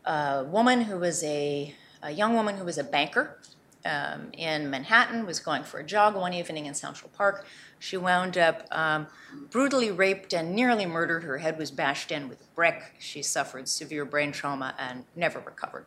[0.05, 3.39] a woman who was a, a young woman who was a banker
[3.85, 7.47] um, in Manhattan, was going for a jog one evening in Central Park.
[7.79, 9.07] She wound up um,
[9.51, 11.23] brutally raped and nearly murdered.
[11.23, 12.95] Her head was bashed in with a brick.
[12.99, 15.85] She suffered severe brain trauma and never recovered.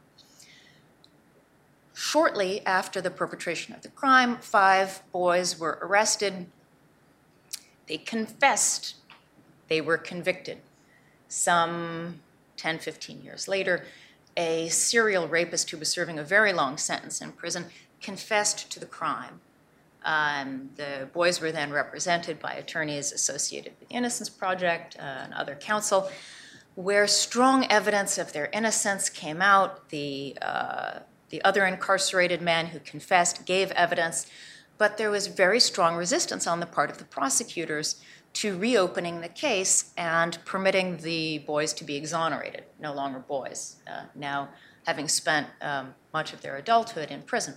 [1.95, 6.45] Shortly after the perpetration of the crime, five boys were arrested.
[7.87, 8.95] They confessed.
[9.67, 10.59] They were convicted.
[11.27, 12.21] Some
[12.57, 13.85] 10, 15 years later,
[14.37, 17.65] a serial rapist who was serving a very long sentence in prison
[17.99, 19.41] confessed to the crime.
[20.05, 25.33] Um, the boys were then represented by attorneys associated with the Innocence Project uh, and
[25.33, 26.09] other counsel,
[26.75, 29.89] where strong evidence of their innocence came out.
[29.89, 34.27] The, uh, the other incarcerated man who confessed gave evidence,
[34.77, 37.99] but there was very strong resistance on the part of the prosecutors
[38.37, 44.03] to reopening the case and permitting the boys to be exonerated, no longer boys, uh,
[44.13, 44.47] now
[44.85, 47.55] having spent um, much of their adulthood in prison.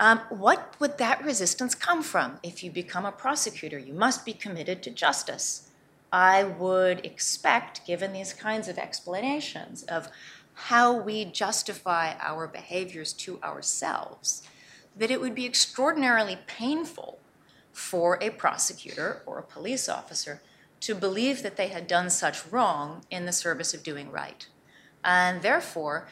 [0.00, 2.38] Um, what would that resistance come from?
[2.42, 5.68] If you become a prosecutor, you must be committed to justice.
[6.10, 10.08] I would expect, given these kinds of explanations of
[10.54, 14.42] how we justify our behaviors to ourselves,
[14.96, 17.18] that it would be extraordinarily painful
[17.76, 20.40] for a prosecutor or a police officer
[20.80, 24.46] to believe that they had done such wrong in the service of doing right.
[25.04, 26.08] And therefore,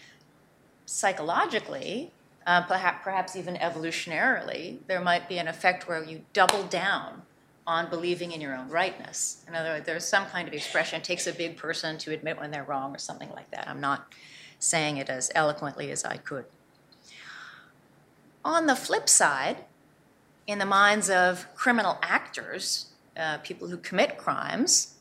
[0.84, 2.12] psychologically,
[2.46, 7.22] uh, perhaps, perhaps even evolutionarily, there might be an effect where you double down
[7.66, 9.42] on believing in your own rightness.
[9.48, 12.38] In other words, there's some kind of expression, it takes a big person to admit
[12.38, 13.66] when they're wrong or something like that.
[13.66, 14.12] I'm not
[14.58, 16.44] saying it as eloquently as I could.
[18.44, 19.64] On the flip side,
[20.46, 24.94] in the minds of criminal actors, uh, people who commit crimes,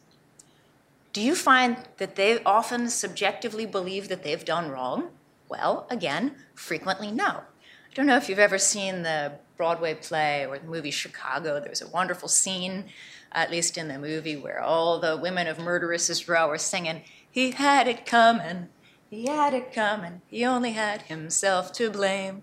[1.11, 5.09] do you find that they often subjectively believe that they've done wrong?
[5.47, 7.25] Well, again, frequently no.
[7.25, 11.59] I don't know if you've ever seen the Broadway play or the movie Chicago.
[11.59, 12.85] There's a wonderful scene,
[13.31, 17.51] at least in the movie, where all the women of Murderess's Row are singing, He
[17.51, 18.69] had it coming,
[19.11, 22.41] he had it coming, he only had himself to blame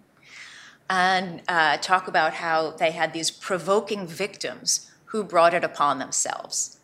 [0.90, 6.80] and uh, talk about how they had these provoking victims who brought it upon themselves.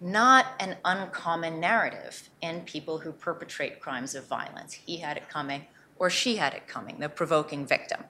[0.00, 4.74] Not an uncommon narrative in people who perpetrate crimes of violence.
[4.74, 5.64] He had it coming,
[5.98, 8.04] or she had it coming, the provoking victim.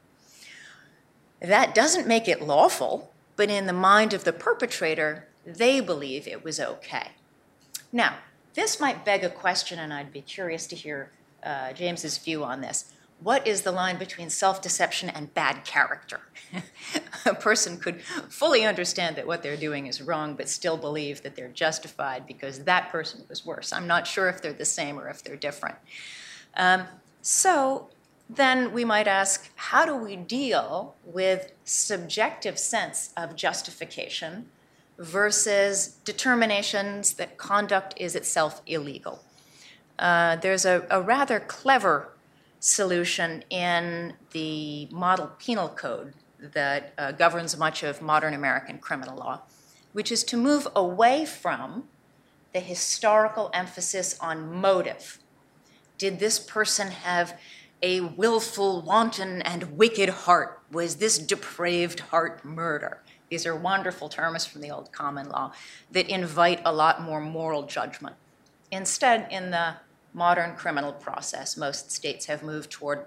[1.40, 6.42] That doesn't make it lawful, but in the mind of the perpetrator, they believe it
[6.42, 7.12] was okay.
[7.92, 8.16] Now,
[8.54, 11.12] this might beg a question, and I'd be curious to hear
[11.44, 16.20] uh, James's view on this what is the line between self deception and bad character?
[17.26, 21.34] a person could fully understand that what they're doing is wrong, but still believe that
[21.34, 23.72] they're justified because that person was worse.
[23.72, 25.76] I'm not sure if they're the same or if they're different.
[26.56, 26.84] Um,
[27.20, 27.88] so
[28.30, 34.48] then we might ask how do we deal with subjective sense of justification
[34.98, 39.24] versus determinations that conduct is itself illegal?
[39.98, 42.12] Uh, there's a, a rather clever
[42.60, 49.40] solution in the model penal code that uh, governs much of modern American criminal law,
[49.92, 51.84] which is to move away from
[52.52, 55.18] the historical emphasis on motive.
[55.98, 57.38] Did this person have
[57.82, 60.60] a willful, wanton, and wicked heart?
[60.70, 63.02] Was this depraved heart murder?
[63.30, 65.52] These are wonderful terms from the old common law
[65.92, 68.16] that invite a lot more moral judgment.
[68.70, 69.74] Instead, in the
[70.18, 71.56] modern criminal process.
[71.56, 73.06] Most states have moved toward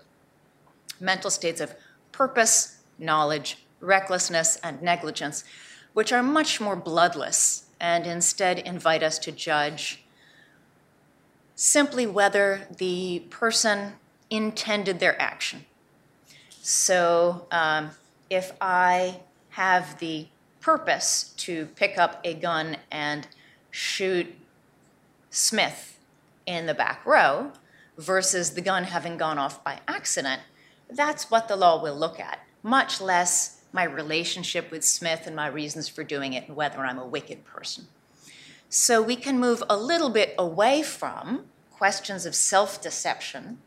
[1.00, 1.76] mental states of
[2.14, 5.44] purpose, knowledge, recklessness, and negligence,
[5.94, 10.04] which are much more bloodless and instead invite us to judge
[11.56, 13.94] simply whether the person
[14.30, 15.66] intended their action.
[16.62, 17.92] So um,
[18.30, 20.28] if I have the
[20.62, 23.28] purpose to pick up a gun and
[23.70, 24.34] shoot
[25.30, 25.98] Smith
[26.46, 27.52] in the back row
[27.98, 30.42] versus the gun having gone off by accident,
[30.90, 35.48] that's what the law will look at, much less my relationship with Smith and my
[35.48, 37.88] reasons for doing it and whether I'm a wicked person.
[38.70, 43.60] So we can move a little bit away from questions of self deception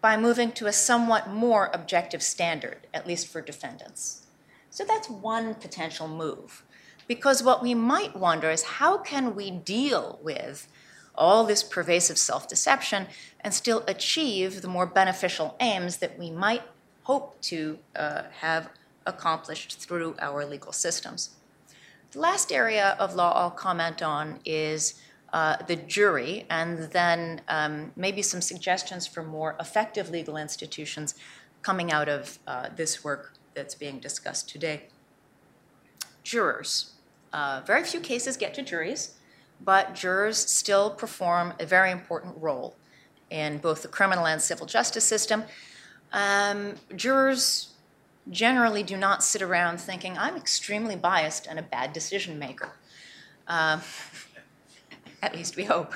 [0.00, 4.26] by moving to a somewhat more objective standard, at least for defendants.
[4.70, 6.64] So that's one potential move.
[7.06, 10.68] Because what we might wonder is how can we deal with
[11.20, 13.06] all this pervasive self deception
[13.40, 16.62] and still achieve the more beneficial aims that we might
[17.04, 18.70] hope to uh, have
[19.06, 21.30] accomplished through our legal systems.
[22.12, 25.00] The last area of law I'll comment on is
[25.32, 31.14] uh, the jury, and then um, maybe some suggestions for more effective legal institutions
[31.62, 34.84] coming out of uh, this work that's being discussed today.
[36.24, 36.92] Jurors.
[37.32, 39.14] Uh, very few cases get to juries,
[39.64, 42.76] but jurors still perform a very important role
[43.30, 45.44] in both the criminal and civil justice system.
[46.12, 47.74] Um, jurors
[48.30, 52.72] generally do not sit around thinking, I'm extremely biased and a bad decision maker.
[53.46, 53.80] Uh,
[55.22, 55.94] at least we hope.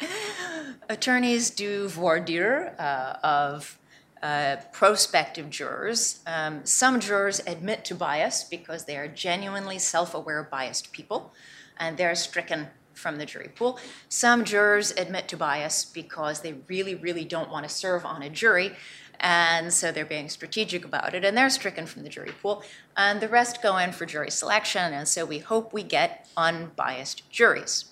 [0.88, 3.78] Attorneys do voir dire uh, of
[4.22, 6.20] uh, prospective jurors.
[6.26, 11.32] Um, some jurors admit to bias because they are genuinely self aware, biased people,
[11.78, 13.78] and they're stricken from the jury pool.
[14.08, 18.30] Some jurors admit to bias because they really, really don't want to serve on a
[18.30, 18.72] jury
[19.20, 22.62] and so they're being strategic about it, and they're stricken from the jury pool.
[22.96, 27.28] And the rest go in for jury selection, and so we hope we get unbiased
[27.30, 27.86] juries.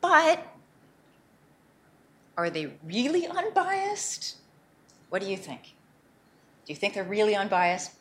[0.00, 0.46] But
[2.36, 4.36] are they really unbiased?
[5.10, 5.74] What do you think?
[6.66, 7.92] Do you think they're really unbiased?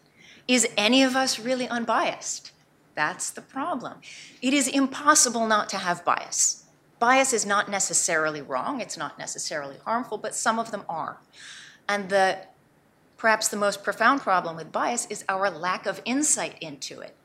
[0.48, 2.52] Is any of us really unbiased?
[2.98, 4.00] That's the problem.
[4.42, 6.64] It is impossible not to have bias.
[6.98, 11.18] Bias is not necessarily wrong, it's not necessarily harmful, but some of them are.
[11.88, 12.40] And the
[13.16, 17.16] perhaps the most profound problem with bias is our lack of insight into it.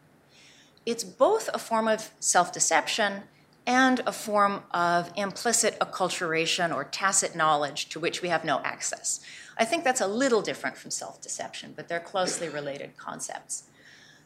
[0.84, 3.22] It's both a form of self deception
[3.66, 9.20] and a form of implicit acculturation or tacit knowledge to which we have no access.
[9.56, 13.64] I think that's a little different from self deception, but they're closely related concepts.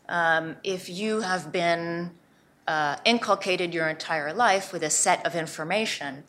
[0.09, 2.13] Um, if you have been
[2.67, 6.25] uh, inculcated your entire life with a set of information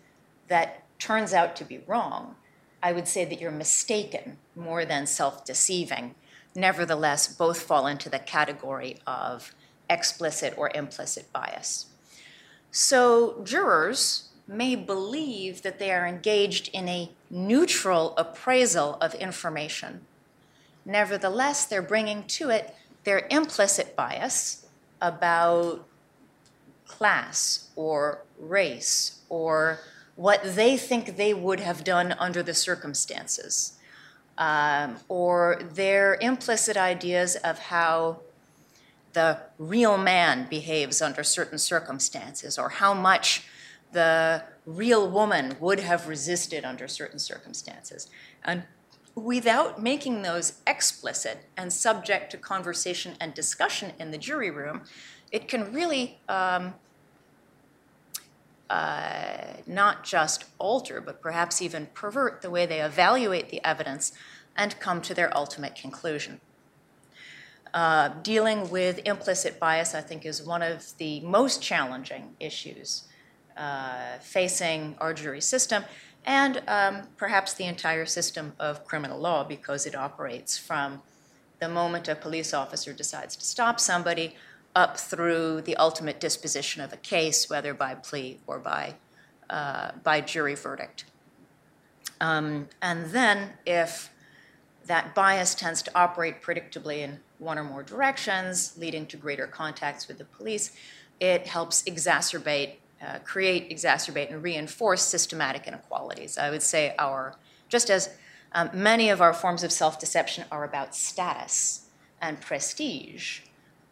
[0.48, 2.36] that turns out to be wrong,
[2.82, 6.16] I would say that you're mistaken more than self deceiving.
[6.56, 9.54] Nevertheless, both fall into the category of
[9.90, 11.88] explicit or implicit bias.
[12.72, 20.02] So, jurors may believe that they are engaged in a neutral appraisal of information.
[20.86, 22.74] Nevertheless, they're bringing to it
[23.08, 24.66] their implicit bias
[25.02, 25.88] about
[26.86, 29.80] class or race or
[30.18, 33.78] what they think they would have done under the circumstances,
[34.38, 38.20] um, or their implicit ideas of how
[39.14, 43.46] the real man behaves under certain circumstances, or how much
[43.94, 48.10] the real woman would have resisted under certain circumstances.
[48.44, 48.64] And
[49.18, 54.84] without making those explicit and subject to conversation and discussion in the jury room,
[55.32, 56.76] it can really um,
[58.70, 64.12] uh, not just alter, but perhaps even pervert the way they evaluate the evidence
[64.56, 66.40] and come to their ultimate conclusion.
[67.74, 73.04] Uh, dealing with implicit bias, I think, is one of the most challenging issues
[73.58, 75.84] uh, facing our jury system
[76.28, 81.02] and um, perhaps the entire system of criminal law because it operates from
[81.60, 84.36] the moment a police officer decides to stop somebody
[84.76, 88.96] up through the ultimate disposition of a case, whether by plea or by,
[89.50, 91.06] uh, by jury verdict.
[92.20, 94.12] Um, and then, if
[94.86, 100.08] that bias tends to operate predictably in one or more directions, leading to greater contacts
[100.08, 100.72] with the police,
[101.20, 106.38] it helps exacerbate, uh, create, exacerbate, and reinforce systematic inequalities.
[106.38, 107.36] I would say our,
[107.70, 108.10] just as
[108.54, 111.90] um, many of our forms of self deception are about status
[112.22, 113.42] and prestige,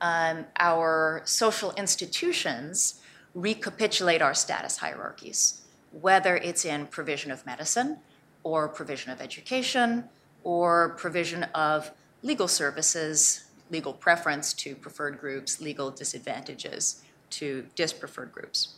[0.01, 3.01] um, our social institutions
[3.33, 7.97] recapitulate our status hierarchies, whether it's in provision of medicine
[8.43, 10.05] or provision of education
[10.43, 11.91] or provision of
[12.23, 18.75] legal services, legal preference to preferred groups, legal disadvantages to dispreferred groups.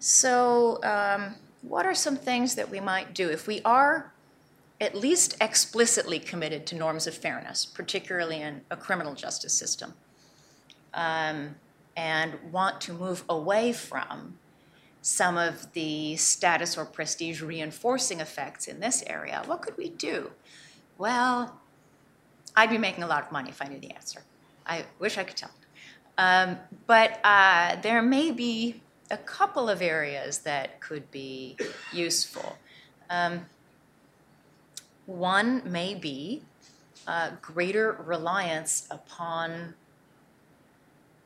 [0.00, 4.12] So, um, what are some things that we might do if we are
[4.80, 9.92] at least explicitly committed to norms of fairness, particularly in a criminal justice system,
[10.94, 11.54] um,
[11.98, 14.38] and want to move away from
[15.02, 20.30] some of the status or prestige reinforcing effects in this area, what could we do?
[20.96, 21.60] Well,
[22.56, 24.22] I'd be making a lot of money if I knew the answer.
[24.66, 25.50] I wish I could tell.
[26.16, 28.80] Um, but uh, there may be
[29.10, 31.56] a couple of areas that could be
[31.92, 32.58] useful.
[33.08, 33.46] Um,
[35.06, 36.42] one may be
[37.06, 39.74] uh, greater reliance upon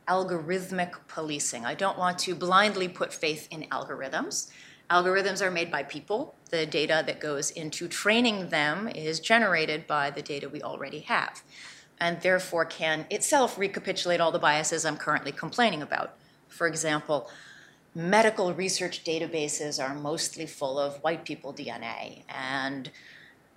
[0.09, 1.65] algorithmic policing.
[1.65, 4.51] I don't want to blindly put faith in algorithms.
[4.91, 6.35] Algorithms are made by people.
[6.51, 11.43] The data that goes into training them is generated by the data we already have,
[11.99, 16.17] and therefore can itself recapitulate all the biases I'm currently complaining about.
[16.49, 17.31] For example,
[17.95, 22.91] medical research databases are mostly full of white people DNA, and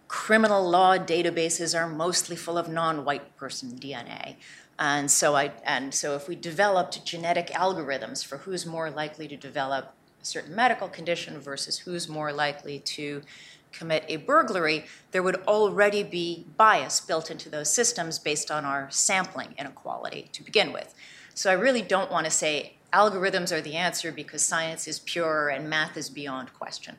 [0.07, 4.35] criminal law databases are mostly full of non-white person DNA.
[4.79, 9.35] And so, I, and so if we developed genetic algorithms for who's more likely to
[9.35, 13.23] develop a certain medical condition versus who's more likely to
[13.71, 18.87] commit a burglary, there would already be bias built into those systems based on our
[18.91, 20.93] sampling inequality to begin with.
[21.33, 25.49] So I really don't want to say algorithms are the answer because science is pure
[25.49, 26.97] and math is beyond question.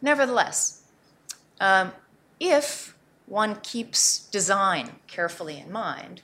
[0.00, 0.82] Nevertheless,
[1.60, 1.92] um,
[2.40, 6.22] if one keeps design carefully in mind,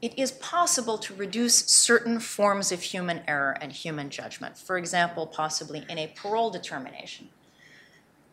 [0.00, 4.58] it is possible to reduce certain forms of human error and human judgment.
[4.58, 7.28] For example, possibly in a parole determination,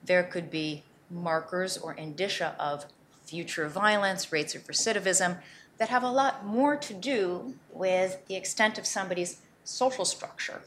[0.04, 2.86] there could be markers or indicia of
[3.26, 5.38] future violence, rates of recidivism,
[5.78, 9.38] that have a lot more to do with the extent of somebody's
[9.70, 10.62] social structure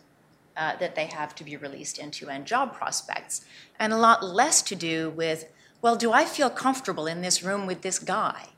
[0.56, 3.44] uh, that they have to be released into and job prospects,
[3.78, 5.50] and a lot less to do with,
[5.80, 8.48] well, do I feel comfortable in this room with this guy?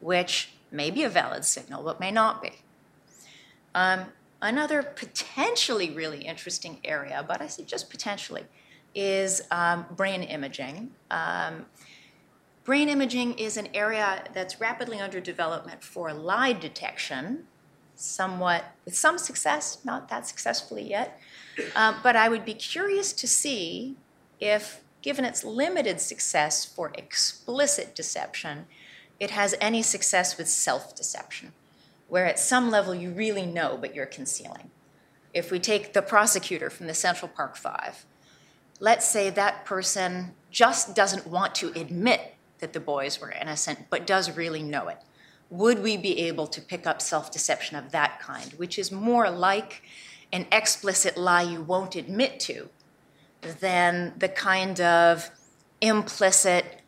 [0.00, 2.52] Which may be a valid signal, but may not be.
[3.74, 4.06] Um,
[4.40, 8.44] another potentially really interesting area, but I say just potentially,
[8.94, 10.90] is um, brain imaging.
[11.10, 11.66] Um,
[12.64, 17.46] brain imaging is an area that's rapidly under development for lie detection,
[17.98, 21.20] somewhat with some success, not that successfully yet.
[21.74, 23.96] Um, but I would be curious to see
[24.38, 28.66] if, given its limited success for explicit deception,
[29.18, 31.52] it has any success with self deception,
[32.08, 34.70] where at some level you really know but you're concealing.
[35.34, 38.06] If we take the prosecutor from the Central Park Five,
[38.78, 44.06] let's say that person just doesn't want to admit that the boys were innocent but
[44.06, 44.98] does really know it.
[45.50, 49.30] Would we be able to pick up self deception of that kind, which is more
[49.30, 49.82] like
[50.32, 52.68] an explicit lie you won't admit to
[53.40, 55.30] than the kind of
[55.80, 56.82] implicit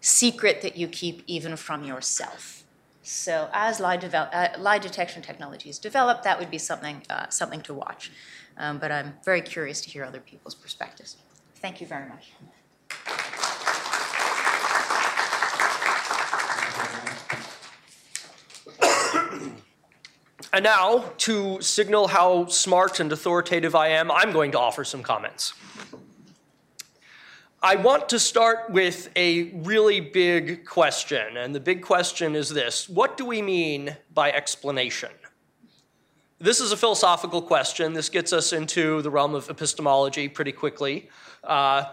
[0.00, 2.64] secret that you keep even from yourself.
[3.02, 7.60] So as lie, develop, uh, lie detection technologies develop, that would be something, uh, something
[7.62, 8.10] to watch.
[8.56, 11.16] Um, but I'm very curious to hear other people's perspectives.
[11.56, 12.32] Thank you very much.
[20.52, 25.00] And now, to signal how smart and authoritative I am, I'm going to offer some
[25.00, 25.54] comments.
[27.62, 32.88] I want to start with a really big question, and the big question is this
[32.88, 35.10] What do we mean by explanation?
[36.40, 37.92] This is a philosophical question.
[37.92, 41.10] This gets us into the realm of epistemology pretty quickly.
[41.44, 41.84] Uh,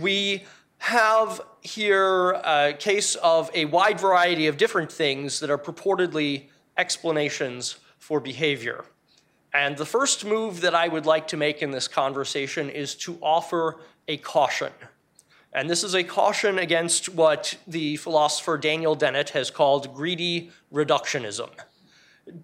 [0.00, 0.44] we
[0.78, 6.44] have here a case of a wide variety of different things that are purportedly
[6.78, 8.84] explanations for behavior.
[9.52, 13.18] And the first move that I would like to make in this conversation is to
[13.20, 14.70] offer a caution.
[15.52, 21.50] And this is a caution against what the philosopher Daniel Dennett has called greedy reductionism.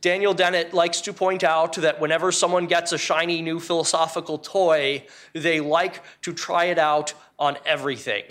[0.00, 5.06] Daniel Dennett likes to point out that whenever someone gets a shiny new philosophical toy,
[5.32, 8.24] they like to try it out on everything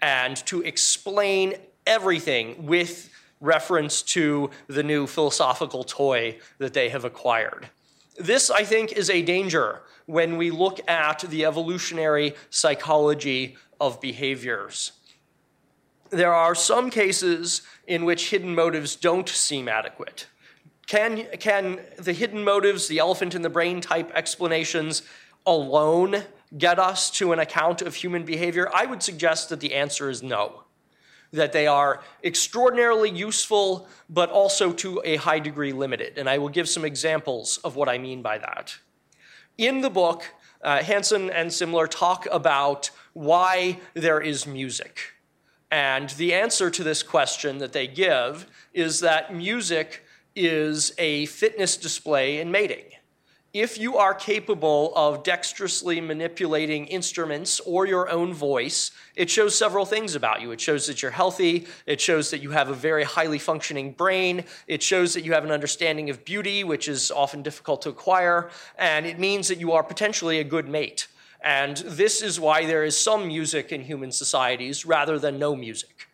[0.00, 1.52] and to explain
[1.86, 3.10] everything with
[3.40, 7.68] reference to the new philosophical toy that they have acquired.
[8.16, 14.92] This, I think, is a danger when we look at the evolutionary psychology of behaviors.
[16.10, 20.26] There are some cases in which hidden motives don't seem adequate.
[20.86, 25.02] Can, can the hidden motives, the elephant in the brain type explanations
[25.46, 26.24] alone
[26.56, 28.70] get us to an account of human behavior?
[28.74, 30.64] I would suggest that the answer is no.
[31.32, 36.16] That they are extraordinarily useful, but also to a high degree limited.
[36.16, 38.76] And I will give some examples of what I mean by that.
[39.58, 40.24] In the book,
[40.62, 45.14] uh, Hanson and Simler talk about why there is music.
[45.70, 50.04] And the answer to this question that they give is that music
[50.34, 52.84] is a fitness display in mating.
[53.54, 59.86] If you are capable of dexterously manipulating instruments or your own voice, it shows several
[59.86, 60.50] things about you.
[60.50, 64.44] It shows that you're healthy, it shows that you have a very highly functioning brain,
[64.66, 68.50] it shows that you have an understanding of beauty, which is often difficult to acquire,
[68.76, 71.08] and it means that you are potentially a good mate.
[71.40, 76.08] And this is why there is some music in human societies rather than no music.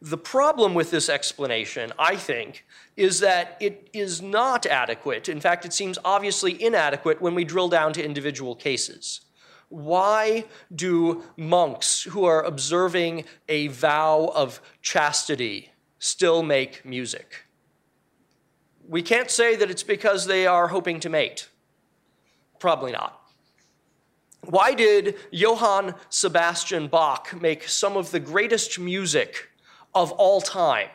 [0.00, 2.64] The problem with this explanation, I think,
[2.96, 5.28] is that it is not adequate.
[5.28, 9.22] In fact, it seems obviously inadequate when we drill down to individual cases.
[9.68, 17.46] Why do monks who are observing a vow of chastity still make music?
[18.86, 21.48] We can't say that it's because they are hoping to mate.
[22.58, 23.18] Probably not.
[24.44, 29.48] Why did Johann Sebastian Bach make some of the greatest music
[29.94, 30.88] of all time.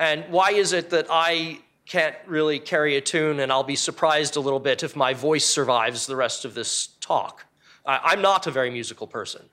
[0.00, 4.34] And why is it that I can't really carry a tune and I'll be surprised
[4.36, 7.44] a little bit if my voice survives the rest of this talk?
[7.84, 9.44] Uh, I'm not a very musical person.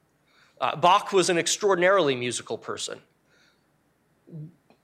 [0.61, 2.99] Uh, Bach was an extraordinarily musical person.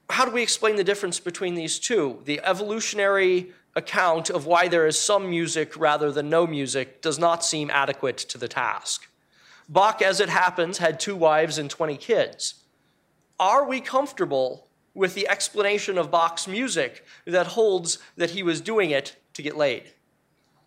[0.09, 2.19] How do we explain the difference between these two?
[2.25, 7.43] The evolutionary account of why there is some music rather than no music does not
[7.43, 9.07] seem adequate to the task.
[9.69, 12.55] Bach, as it happens, had two wives and 20 kids
[13.39, 18.91] are we comfortable with the explanation of Bach's music that holds that he was doing
[18.91, 19.83] it to get laid?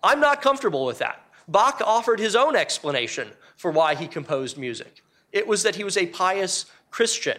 [0.03, 1.23] I'm not comfortable with that.
[1.49, 5.03] Bach offered his own explanation for why he composed music.
[5.33, 7.39] It was that he was a pious Christian.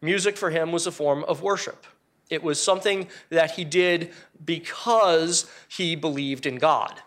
[0.00, 1.86] Music for him was a form of worship.
[2.30, 4.12] It was something that he did
[4.44, 7.00] because he believed in God.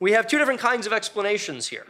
[0.00, 1.86] We have two different kinds of explanations here.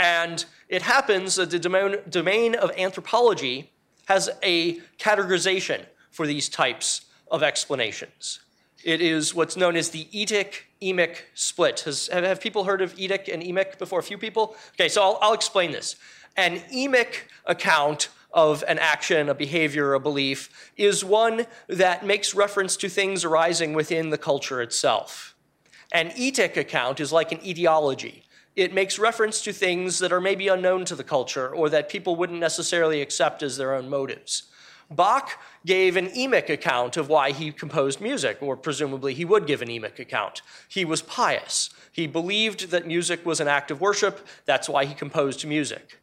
[0.00, 3.72] And it happens that the domain of anthropology
[4.08, 8.40] has a categorization for these types of explanations.
[8.82, 11.80] It is what's known as the etic emic split.
[11.80, 13.98] Has, have people heard of etic and emic before?
[13.98, 14.56] A few people?
[14.74, 15.96] Okay, so I'll, I'll explain this.
[16.38, 22.78] An emic account of an action, a behavior, a belief is one that makes reference
[22.78, 25.34] to things arising within the culture itself.
[25.92, 28.24] An etic account is like an etiology
[28.58, 32.16] it makes reference to things that are maybe unknown to the culture or that people
[32.16, 34.42] wouldn't necessarily accept as their own motives.
[34.90, 39.62] Bach gave an emic account of why he composed music, or presumably he would give
[39.62, 40.42] an emic account.
[40.66, 41.70] He was pious.
[41.92, 44.26] He believed that music was an act of worship.
[44.44, 46.00] That's why he composed music.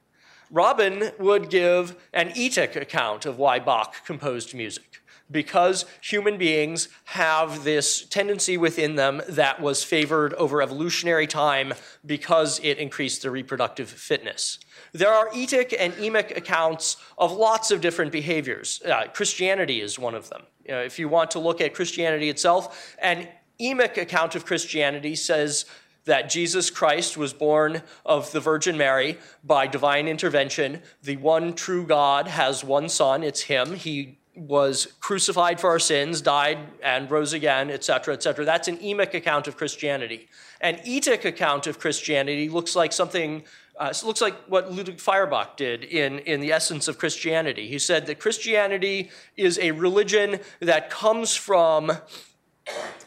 [0.50, 4.95] Robin would give an etic account of why Bach composed music
[5.32, 11.74] because human beings have this tendency within them that was favored over evolutionary time
[12.06, 14.60] because it increased their reproductive fitness.
[14.94, 18.82] There are etic and emic accounts of lots of different behaviors.
[18.84, 20.44] Uh, Christianity is one of them.
[20.66, 23.28] You know, if you want to look at Christianity itself, an
[23.60, 25.66] emic account of Christianity says
[26.06, 30.82] that Jesus Christ was born of the Virgin Mary by divine intervention.
[31.02, 33.74] The one true God has one son, it's him.
[33.74, 38.46] He was crucified for our sins, died and rose again, etc., etc.
[38.46, 40.28] That's an emic account of Christianity.
[40.62, 43.44] An etic account of Christianity looks like something,
[43.80, 47.68] uh, looks like what Ludwig Feuerbach did in, in The Essence of Christianity.
[47.68, 51.92] He said that Christianity is a religion that comes from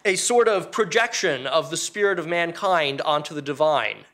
[0.04, 4.04] a sort of projection of the spirit of mankind onto the divine.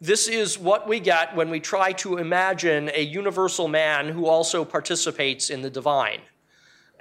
[0.00, 4.64] This is what we get when we try to imagine a universal man who also
[4.64, 6.20] participates in the divine.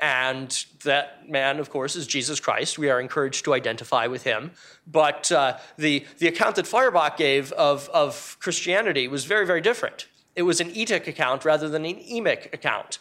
[0.03, 2.77] And that man, of course, is Jesus Christ.
[2.77, 4.51] We are encouraged to identify with him.
[4.85, 10.09] But uh, the, the account that Feuerbach gave of, of Christianity was very, very different.
[10.35, 12.99] It was an etic account rather than an emic account.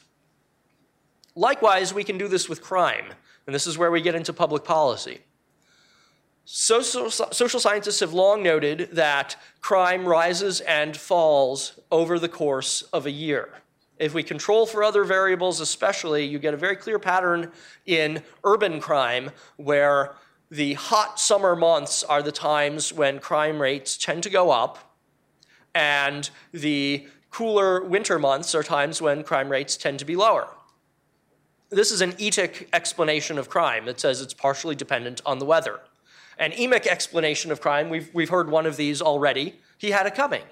[1.35, 3.07] Likewise, we can do this with crime.
[3.49, 5.23] And this is where we get into public policy.
[6.45, 13.07] Social, social scientists have long noted that crime rises and falls over the course of
[13.07, 13.62] a year.
[14.03, 17.53] If we control for other variables, especially, you get a very clear pattern
[17.87, 20.17] in urban crime where
[20.51, 24.97] the hot summer months are the times when crime rates tend to go up,
[25.73, 30.49] and the cooler winter months are times when crime rates tend to be lower.
[31.71, 35.79] This is an etic explanation of crime that says it's partially dependent on the weather.
[36.39, 39.61] An emic explanation of crime, we've, we've heard one of these already.
[39.79, 40.43] He had it coming.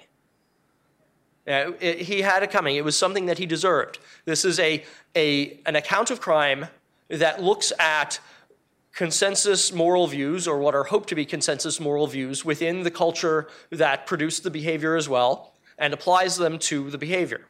[1.47, 2.75] Uh, it, he had it coming.
[2.75, 3.97] It was something that he deserved.
[4.25, 4.83] This is a,
[5.15, 6.67] a, an account of crime
[7.09, 8.19] that looks at
[8.93, 13.47] consensus moral views, or what are hoped to be consensus moral views, within the culture
[13.69, 17.47] that produced the behavior as well, and applies them to the behavior.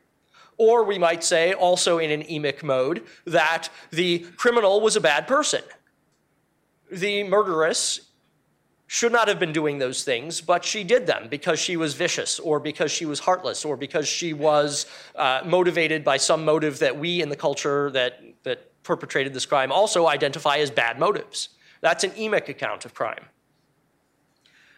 [0.58, 5.28] Or we might say, also in an emic mode, that the criminal was a bad
[5.28, 5.64] person.
[6.92, 8.02] The murderess
[8.94, 12.39] should not have been doing those things, but she did them because she was vicious,
[12.39, 14.86] or because she was heartless, or because she was
[15.16, 19.72] uh, motivated by some motive that we in the culture that, that perpetrated this crime
[19.72, 21.48] also identify as bad motives.
[21.80, 23.24] That's an emic account of crime.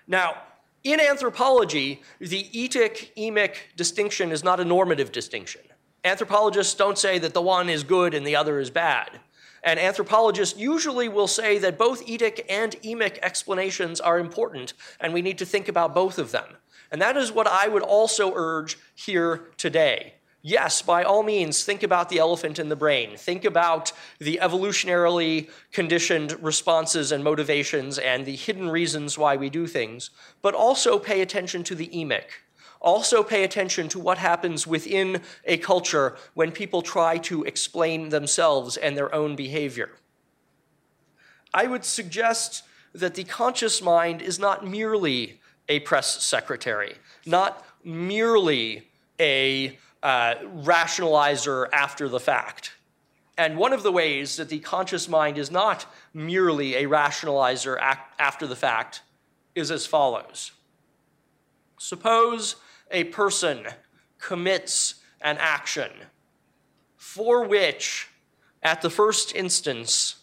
[0.05, 0.43] Now,
[0.83, 5.61] in anthropology, the etic emic distinction is not a normative distinction.
[6.03, 9.09] Anthropologists don't say that the one is good and the other is bad.
[9.63, 15.21] And anthropologists usually will say that both etic and emic explanations are important, and we
[15.21, 16.57] need to think about both of them.
[16.91, 21.81] And that is what I would also urge here today yes, by all means, think
[21.81, 23.17] about the elephant in the brain.
[23.17, 29.65] Think about the evolutionarily conditioned responses and motivations and the hidden reasons why we do
[29.65, 30.11] things,
[30.41, 32.42] but also pay attention to the emic.
[32.83, 38.75] Also, pay attention to what happens within a culture when people try to explain themselves
[38.75, 39.89] and their own behavior.
[41.53, 42.63] I would suggest
[42.93, 51.69] that the conscious mind is not merely a press secretary, not merely a uh, rationalizer
[51.71, 52.73] after the fact.
[53.37, 57.77] And one of the ways that the conscious mind is not merely a rationalizer
[58.19, 59.03] after the fact
[59.55, 60.51] is as follows.
[61.79, 62.57] Suppose
[62.93, 63.65] a person
[64.19, 65.89] commits an action
[66.95, 68.07] for which,
[68.61, 70.15] at the first instance,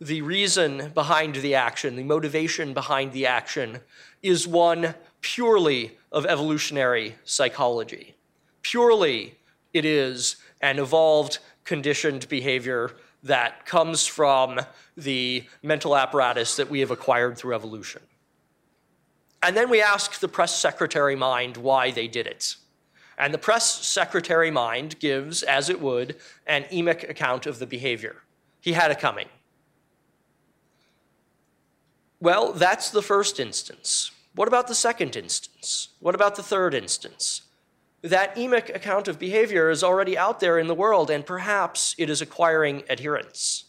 [0.00, 3.80] the reason behind the action, the motivation behind the action,
[4.22, 8.14] is one purely of evolutionary psychology.
[8.62, 9.34] Purely,
[9.72, 14.60] it is an evolved, conditioned behavior that comes from
[14.96, 18.00] the mental apparatus that we have acquired through evolution.
[19.42, 22.56] And then we ask the press secretary mind why they did it.
[23.16, 26.16] And the press secretary mind gives, as it would,
[26.46, 28.22] an emic account of the behavior.
[28.60, 29.28] He had it coming.
[32.20, 34.10] Well, that's the first instance.
[34.34, 35.88] What about the second instance?
[36.00, 37.42] What about the third instance?
[38.02, 42.08] that emic account of behavior is already out there in the world, and perhaps it
[42.08, 43.64] is acquiring adherence.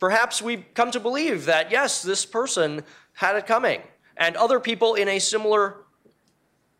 [0.00, 2.82] Perhaps we come to believe that, yes, this person
[3.14, 3.82] had it coming,
[4.16, 5.76] and other people in a similar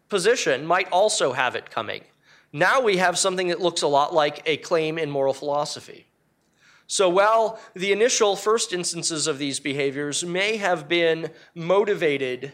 [0.08, 2.02] position might also have it coming.
[2.52, 6.06] Now we have something that looks a lot like a claim in moral philosophy.
[6.86, 12.52] So while the initial first instances of these behaviors may have been motivated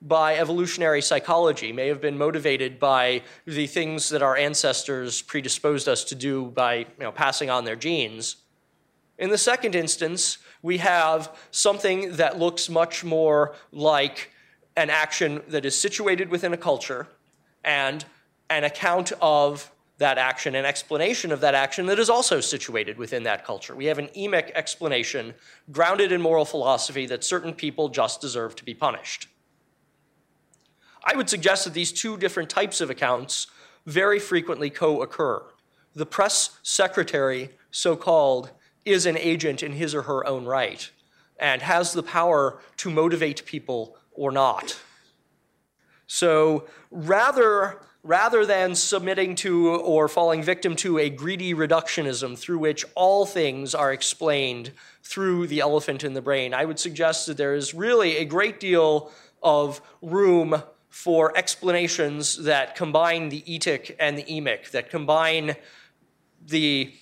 [0.00, 6.04] by evolutionary psychology, may have been motivated by the things that our ancestors predisposed us
[6.04, 8.36] to do by you know, passing on their genes.
[9.18, 14.30] In the second instance, we have something that looks much more like
[14.78, 17.06] an action that is situated within a culture
[17.64, 18.02] and
[18.48, 23.24] an account of that action, an explanation of that action that is also situated within
[23.24, 23.76] that culture.
[23.76, 25.34] We have an emic explanation
[25.70, 29.28] grounded in moral philosophy that certain people just deserve to be punished.
[31.04, 33.48] I would suggest that these two different types of accounts
[33.84, 35.42] very frequently co occur.
[35.94, 38.50] The press secretary, so called,
[38.84, 40.90] is an agent in his or her own right
[41.38, 44.78] and has the power to motivate people or not.
[46.06, 52.84] So rather, rather than submitting to or falling victim to a greedy reductionism through which
[52.94, 54.70] all things are explained
[55.02, 58.60] through the elephant in the brain, I would suggest that there is really a great
[58.60, 59.10] deal
[59.42, 65.56] of room for explanations that combine the etic and the emic, that combine
[66.46, 66.92] the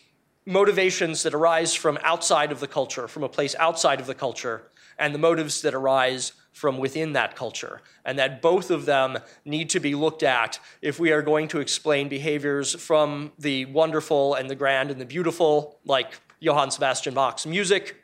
[0.47, 4.63] motivations that arise from outside of the culture, from a place outside of the culture,
[4.99, 7.81] and the motives that arise from within that culture.
[8.05, 11.61] And that both of them need to be looked at if we are going to
[11.61, 17.47] explain behaviors from the wonderful and the grand and the beautiful, like Johann Sebastian Bach's
[17.47, 17.97] music,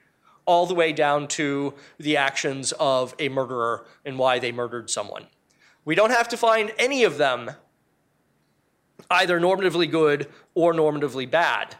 [0.46, 5.26] all the way down to the actions of a murderer and why they murdered someone.
[5.84, 7.50] We don't have to find any of them
[9.10, 11.76] either normatively good or normatively bad.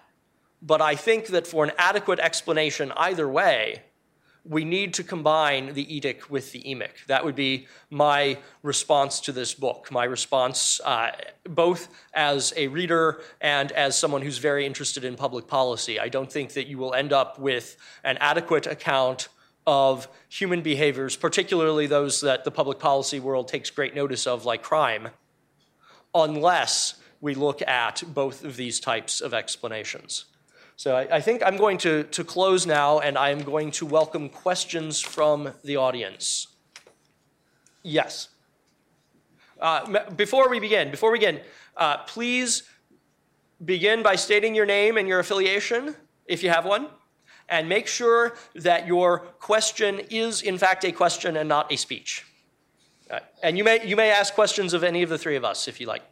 [0.60, 3.82] But I think that for an adequate explanation either way,
[4.44, 7.04] we need to combine the etic with the emic.
[7.06, 11.10] That would be my response to this book, my response uh,
[11.44, 16.00] both as a reader and as someone who's very interested in public policy.
[16.00, 19.28] I don't think that you will end up with an adequate account
[19.66, 24.62] of human behaviors, particularly those that the public policy world takes great notice of, like
[24.62, 25.08] crime,
[26.14, 30.24] unless we look at both of these types of explanations.
[30.78, 34.28] So I, I, think I'm going to, to close now, and I'm going to welcome
[34.28, 36.46] questions from the audience.
[37.82, 38.28] Yes.
[39.60, 41.40] Uh, before we begin, before we begin,
[41.76, 42.62] uh, please
[43.64, 46.86] begin by stating your name and your affiliation, if you have one,
[47.48, 52.24] and make sure that your question is, in fact, a question and not a speech.
[53.10, 55.66] Uh, and you may, you may ask questions of any of the three of us
[55.66, 56.04] if you like.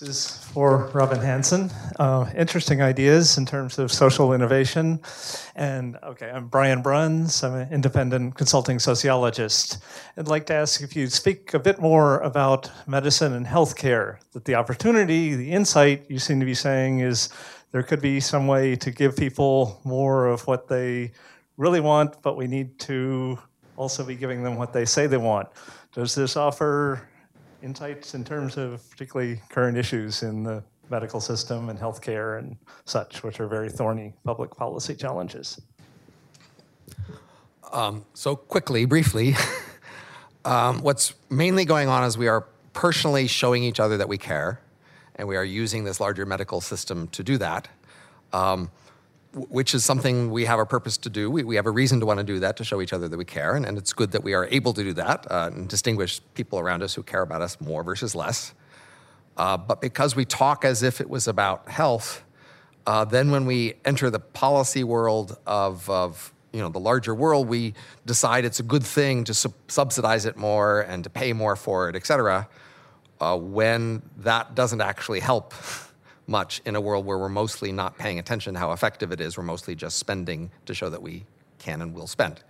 [0.00, 1.70] This is for Robin Hanson.
[1.98, 4.98] Uh, interesting ideas in terms of social innovation.
[5.54, 7.44] And okay, I'm Bryan Bruns.
[7.44, 9.76] I'm an independent consulting sociologist.
[10.16, 14.16] I'd like to ask if you'd speak a bit more about medicine and healthcare.
[14.32, 17.28] That the opportunity, the insight you seem to be saying is
[17.70, 21.12] there could be some way to give people more of what they
[21.58, 23.38] really want, but we need to
[23.76, 25.48] also be giving them what they say they want.
[25.92, 27.06] Does this offer
[27.62, 33.22] insights in terms of particularly current issues in the medical system and healthcare and such,
[33.22, 35.60] which are very thorny public policy challenges?
[37.72, 39.34] Um, so, quickly, briefly,
[40.44, 44.60] um, what's mainly going on is we are personally showing each other that we care,
[45.16, 47.68] and we are using this larger medical system to do that.
[48.32, 48.70] Um,
[49.32, 51.30] which is something we have a purpose to do.
[51.30, 53.16] We, we have a reason to want to do that to show each other that
[53.16, 55.68] we care, and, and it's good that we are able to do that uh, and
[55.68, 58.54] distinguish people around us who care about us more versus less.
[59.36, 62.24] Uh, but because we talk as if it was about health,
[62.86, 67.48] uh, then when we enter the policy world of, of you know the larger world,
[67.48, 67.74] we
[68.06, 71.88] decide it's a good thing to sub- subsidize it more and to pay more for
[71.88, 72.48] it, et cetera.
[73.20, 75.52] Uh, when that doesn't actually help
[76.30, 79.36] much in a world where we're mostly not paying attention to how effective it is.
[79.36, 81.24] We're mostly just spending to show that we
[81.58, 82.42] can and will spend.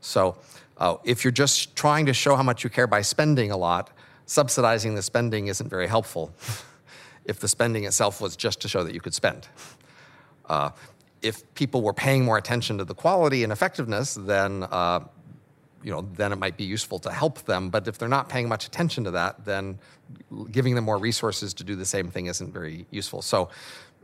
[0.00, 0.36] So
[0.76, 3.90] uh, if you're just trying to show how much you care by spending a lot,
[4.26, 6.34] subsidizing the spending isn't very helpful
[7.24, 9.46] if the spending itself was just to show that you could spend.
[10.48, 10.70] Uh,
[11.22, 15.00] if people were paying more attention to the quality and effectiveness, then uh,
[15.82, 17.70] you know, then it might be useful to help them.
[17.70, 19.78] But if they're not paying much attention to that, then
[20.50, 23.22] giving them more resources to do the same thing isn't very useful.
[23.22, 23.48] So,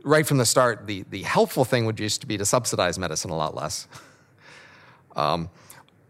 [0.03, 3.35] right from the start, the, the helpful thing would just be to subsidize medicine a
[3.35, 3.87] lot less.
[5.15, 5.49] um,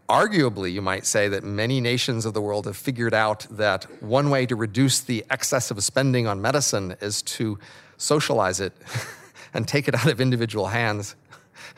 [0.08, 4.30] arguably, you might say that many nations of the world have figured out that one
[4.30, 7.58] way to reduce the excess of spending on medicine is to
[7.96, 8.72] socialize it
[9.54, 11.16] and take it out of individual hands.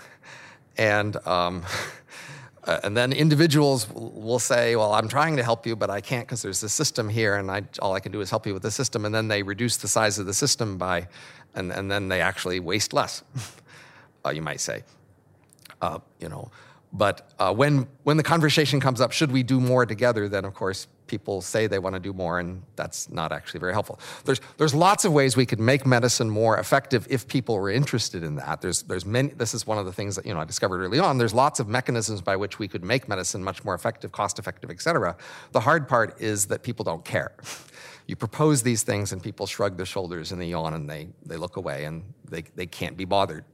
[0.76, 1.62] and um,
[2.64, 6.26] uh, and then individuals will say, Well, I'm trying to help you, but I can't
[6.26, 8.62] because there's a system here, and I, all I can do is help you with
[8.62, 9.04] the system.
[9.04, 11.08] And then they reduce the size of the system by,
[11.54, 13.24] and, and then they actually waste less,
[14.24, 14.84] uh, you might say.
[15.80, 16.50] Uh, you know,
[16.92, 20.54] but uh, when, when the conversation comes up, should we do more together, then of
[20.54, 23.98] course people say they want to do more, and that's not actually very helpful.
[24.24, 28.22] There's, there's lots of ways we could make medicine more effective if people were interested
[28.22, 28.60] in that.
[28.60, 30.98] There's, there's many, this is one of the things that you know, I discovered early
[30.98, 31.18] on.
[31.18, 34.70] There's lots of mechanisms by which we could make medicine much more effective, cost effective,
[34.70, 35.16] et cetera.
[35.52, 37.32] The hard part is that people don't care.
[38.06, 41.36] You propose these things, and people shrug their shoulders and they yawn and they, they
[41.36, 43.44] look away and they, they can't be bothered.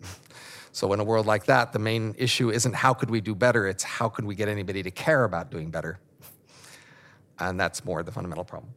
[0.73, 3.67] So, in a world like that, the main issue isn't how could we do better,
[3.67, 5.99] it's how could we get anybody to care about doing better.
[7.39, 8.73] And that's more the fundamental problem.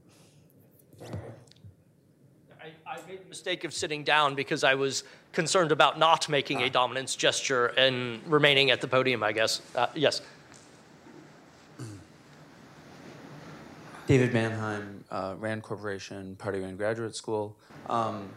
[2.62, 6.62] I, I made the mistake of sitting down because I was concerned about not making
[6.62, 9.62] a dominance gesture and remaining at the podium, I guess.
[9.76, 10.22] Uh, yes.
[14.08, 17.56] David Manheim, uh, Rand Corporation, Pardee Rand Graduate School.
[17.90, 18.30] Um,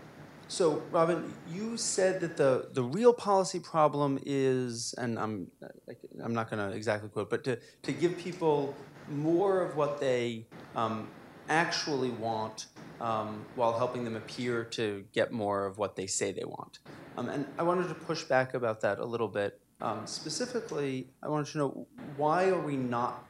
[0.55, 5.50] so, Robin, you said that the, the real policy problem is, and I'm,
[6.22, 8.72] I'm not going to exactly quote, but to, to give people
[9.11, 10.46] more of what they
[10.76, 11.09] um,
[11.48, 12.66] actually want
[13.00, 16.78] um, while helping them appear to get more of what they say they want.
[17.18, 19.61] Um, and I wanted to push back about that a little bit.
[19.80, 21.86] Um, specifically, I wanted to know
[22.16, 23.24] why are we not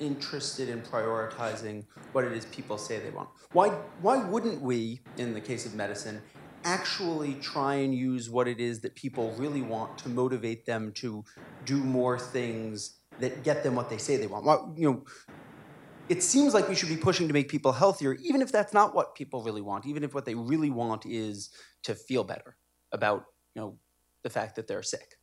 [0.00, 3.28] interested in prioritizing what it is people say they want?
[3.52, 3.68] Why,
[4.00, 6.20] why wouldn't we, in the case of medicine,
[6.64, 11.24] actually try and use what it is that people really want to motivate them to
[11.64, 14.44] do more things that get them what they say they want.
[14.44, 15.04] Well, you know,
[16.08, 18.94] it seems like we should be pushing to make people healthier, even if that's not
[18.94, 19.86] what people really want.
[19.86, 21.50] Even if what they really want is
[21.84, 22.56] to feel better
[22.92, 23.78] about you know
[24.22, 25.16] the fact that they're sick.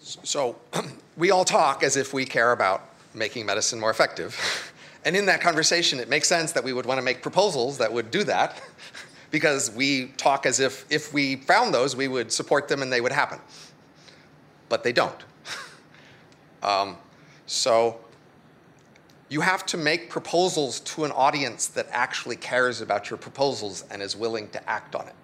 [0.00, 0.56] So
[1.16, 4.38] we all talk as if we care about making medicine more effective.
[5.04, 7.92] And in that conversation, it makes sense that we would want to make proposals that
[7.92, 8.62] would do that
[9.30, 13.00] because we talk as if if we found those, we would support them and they
[13.00, 13.38] would happen
[14.72, 15.22] but they don't.
[16.62, 16.96] um,
[17.44, 18.00] so
[19.28, 24.00] you have to make proposals to an audience that actually cares about your proposals and
[24.00, 25.14] is willing to act on it.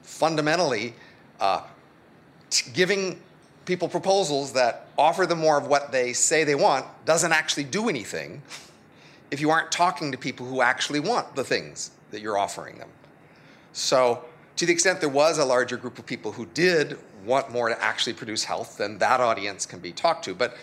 [0.00, 0.94] Fundamentally,
[1.38, 1.64] uh,
[2.72, 3.20] giving
[3.66, 7.90] people proposals that offer them more of what they say they want doesn't actually do
[7.90, 8.40] anything.
[9.30, 12.88] if you aren't talking to people who actually want the things that you're offering them.
[13.72, 14.24] So,
[14.56, 17.82] to the extent there was a larger group of people who did want more to
[17.82, 20.34] actually produce health, then that audience can be talked to.
[20.34, 20.56] But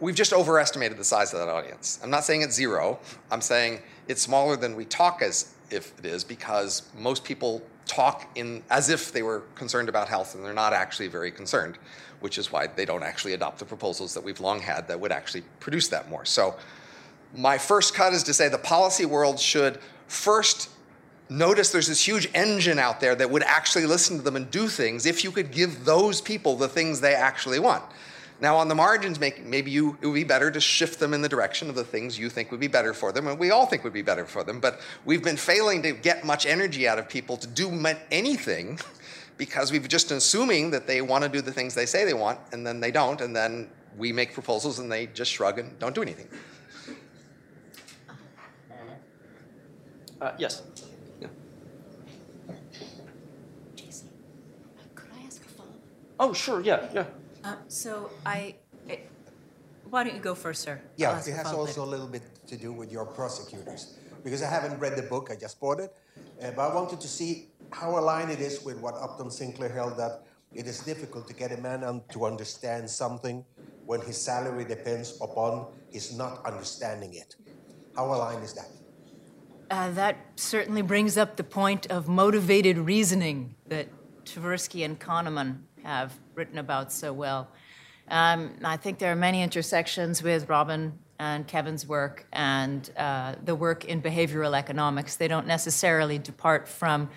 [0.00, 1.98] we've just overestimated the size of that audience.
[2.02, 2.98] I'm not saying it's zero.
[3.30, 8.28] I'm saying it's smaller than we talk as if it is because most people talk
[8.34, 11.78] in as if they were concerned about health and they're not actually very concerned,
[12.20, 15.12] which is why they don't actually adopt the proposals that we've long had that would
[15.12, 16.24] actually produce that more.
[16.24, 16.56] So
[17.34, 20.68] my first cut is to say the policy world should first
[21.28, 24.68] notice there's this huge engine out there that would actually listen to them and do
[24.68, 27.82] things if you could give those people the things they actually want.
[28.40, 31.28] Now, on the margins, maybe you, it would be better to shift them in the
[31.28, 33.84] direction of the things you think would be better for them, and we all think
[33.84, 34.58] would be better for them.
[34.58, 37.70] But we've been failing to get much energy out of people to do
[38.10, 38.80] anything
[39.36, 42.40] because we've just assuming that they want to do the things they say they want,
[42.50, 45.94] and then they don't, and then we make proposals and they just shrug and don't
[45.94, 46.28] do anything.
[50.22, 50.62] Uh, yes.
[53.74, 54.08] Jason,
[54.94, 55.80] could I ask a follow-up?
[56.20, 56.60] Oh, sure.
[56.60, 56.88] Yeah.
[56.94, 57.06] Yeah.
[57.42, 58.54] Uh, so I,
[58.88, 59.10] it,
[59.90, 60.80] why don't you go first, sir?
[60.80, 63.98] I'll Yeah, it a has follow-up also a little bit to do with your prosecutors.
[64.22, 65.90] Because I haven't read the book, I just bought it.
[66.40, 69.98] Uh, but I wanted to see how aligned it is with what Upton Sinclair held
[69.98, 70.22] that
[70.54, 73.44] it is difficult to get a man un- to understand something
[73.86, 77.34] when his salary depends upon his not understanding it.
[77.96, 78.68] How aligned is that?
[79.72, 83.88] Uh, that certainly brings up the point of motivated reasoning that
[84.26, 87.48] Tversky and Kahneman have written about so well.
[88.08, 93.54] Um, I think there are many intersections with Robin and Kevin's work and uh, the
[93.54, 95.16] work in behavioral economics.
[95.16, 97.08] They don't necessarily depart from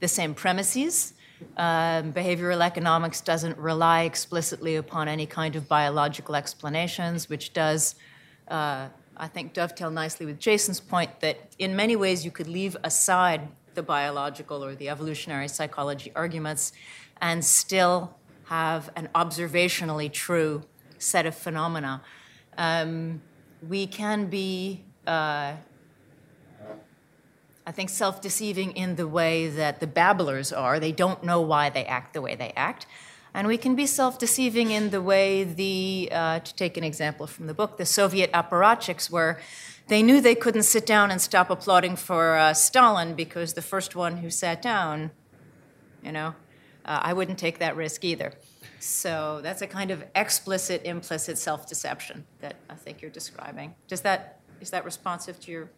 [0.00, 1.14] the same premises.
[1.56, 7.94] Um, behavioral economics doesn't rely explicitly upon any kind of biological explanations, which does,
[8.48, 12.76] uh, I think, dovetail nicely with Jason's point that in many ways you could leave
[12.82, 16.72] aside the biological or the evolutionary psychology arguments
[17.20, 20.62] and still have an observationally true
[20.98, 22.02] set of phenomena.
[22.58, 23.22] Um,
[23.66, 25.54] we can be, uh,
[27.66, 30.78] I think, self deceiving in the way that the babblers are.
[30.78, 32.86] They don't know why they act the way they act.
[33.34, 37.26] And we can be self deceiving in the way the, uh, to take an example
[37.26, 39.40] from the book, the Soviet apparatchiks were.
[39.88, 43.94] They knew they couldn't sit down and stop applauding for uh, Stalin because the first
[43.96, 45.10] one who sat down,
[46.02, 46.34] you know,
[46.84, 48.32] uh, I wouldn't take that risk either.
[48.78, 53.74] So that's a kind of explicit, implicit self-deception that I think you're describing.
[53.88, 55.70] Does that is that responsive to your?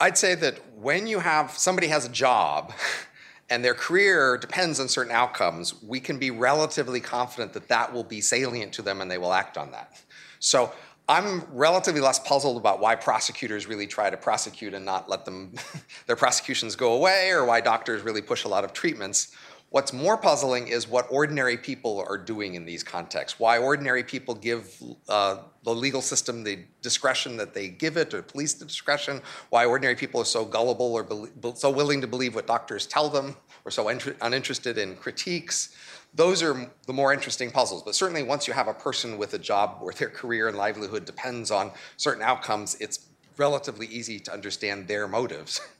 [0.00, 2.72] I'd say that when you have somebody has a job
[3.50, 8.04] and their career depends on certain outcomes, we can be relatively confident that that will
[8.04, 10.00] be salient to them and they will act on that.
[10.38, 10.72] So
[11.08, 15.52] I'm relatively less puzzled about why prosecutors really try to prosecute and not let them
[16.06, 19.36] their prosecutions go away or why doctors really push a lot of treatments.
[19.74, 23.40] What's more puzzling is what ordinary people are doing in these contexts.
[23.40, 28.22] Why ordinary people give uh, the legal system the discretion that they give it, or
[28.22, 29.20] police the discretion.
[29.50, 33.08] Why ordinary people are so gullible or be- so willing to believe what doctors tell
[33.08, 35.74] them, or so inter- uninterested in critiques.
[36.14, 37.82] Those are the more interesting puzzles.
[37.82, 41.04] But certainly, once you have a person with a job where their career and livelihood
[41.04, 43.08] depends on certain outcomes, it's
[43.38, 45.60] relatively easy to understand their motives.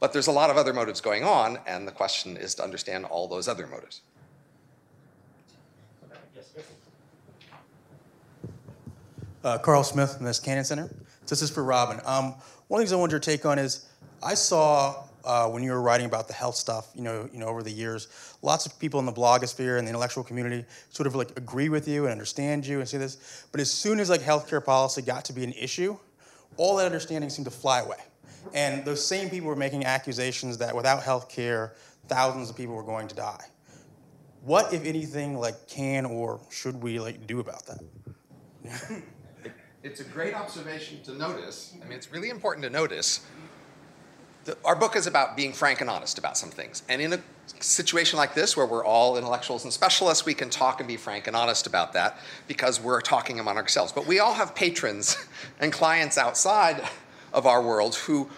[0.00, 3.04] But there's a lot of other motives going on, and the question is to understand
[3.04, 4.00] all those other motives.
[9.44, 10.88] Uh, Carl Smith from the Cannon Center.
[11.24, 12.00] So this is for Robin.
[12.04, 12.34] Um,
[12.68, 13.86] one of the things I wanted your take on is
[14.22, 17.46] I saw uh, when you were writing about the health stuff, you know, you know,
[17.46, 18.08] over the years,
[18.42, 21.88] lots of people in the blogosphere and the intellectual community sort of like agree with
[21.88, 23.46] you and understand you and see this.
[23.52, 25.96] But as soon as like healthcare policy got to be an issue,
[26.56, 27.98] all that understanding seemed to fly away.
[28.54, 31.74] And those same people were making accusations that without health care,
[32.08, 33.44] thousands of people were going to die.
[34.42, 39.02] What, if anything, like can or should we like do about that?
[39.82, 41.74] It's a great observation to notice.
[41.80, 43.20] I mean, it's really important to notice.
[44.44, 46.82] The, our book is about being frank and honest about some things.
[46.90, 47.20] And in a
[47.60, 51.28] situation like this, where we're all intellectuals and specialists, we can talk and be frank
[51.28, 53.90] and honest about that because we're talking among ourselves.
[53.90, 55.16] But we all have patrons
[55.60, 56.86] and clients outside
[57.32, 58.28] of our world who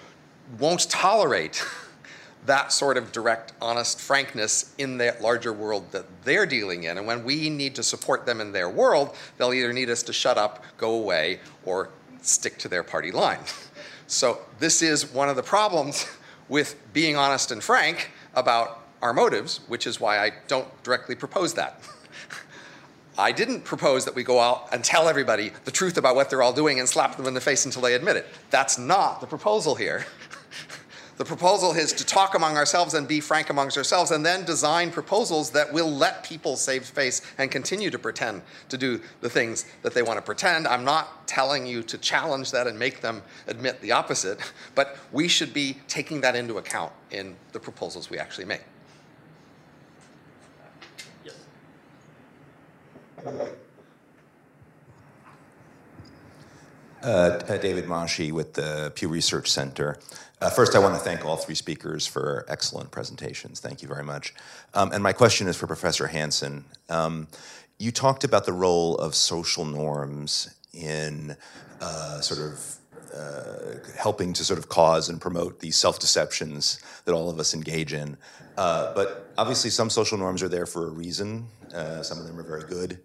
[0.58, 1.64] won't tolerate
[2.46, 6.98] that sort of direct, honest frankness in that larger world that they're dealing in.
[6.98, 10.12] And when we need to support them in their world, they'll either need us to
[10.12, 11.90] shut up, go away, or
[12.20, 13.40] stick to their party line.
[14.08, 16.06] So, this is one of the problems
[16.50, 21.54] with being honest and frank about our motives, which is why I don't directly propose
[21.54, 21.80] that.
[23.18, 26.42] I didn't propose that we go out and tell everybody the truth about what they're
[26.42, 28.26] all doing and slap them in the face until they admit it.
[28.50, 30.06] That's not the proposal here.
[31.18, 34.90] the proposal is to talk among ourselves and be frank amongst ourselves and then design
[34.90, 38.40] proposals that will let people save face and continue to pretend
[38.70, 40.66] to do the things that they want to pretend.
[40.66, 44.40] I'm not telling you to challenge that and make them admit the opposite,
[44.74, 48.62] but we should be taking that into account in the proposals we actually make.
[53.24, 53.46] Uh,
[57.02, 59.98] uh, David Masci with the Pew Research Center.
[60.40, 63.60] Uh, first, I want to thank all three speakers for excellent presentations.
[63.60, 64.34] Thank you very much.
[64.74, 66.64] Um, and my question is for Professor Hanson.
[66.88, 67.28] Um,
[67.78, 71.36] you talked about the role of social norms in
[71.80, 72.76] uh, sort of
[73.14, 77.54] uh, helping to sort of cause and promote these self deceptions that all of us
[77.54, 78.16] engage in.
[78.56, 81.46] Uh, but obviously, some social norms are there for a reason.
[81.74, 83.00] Uh, some of them are very good.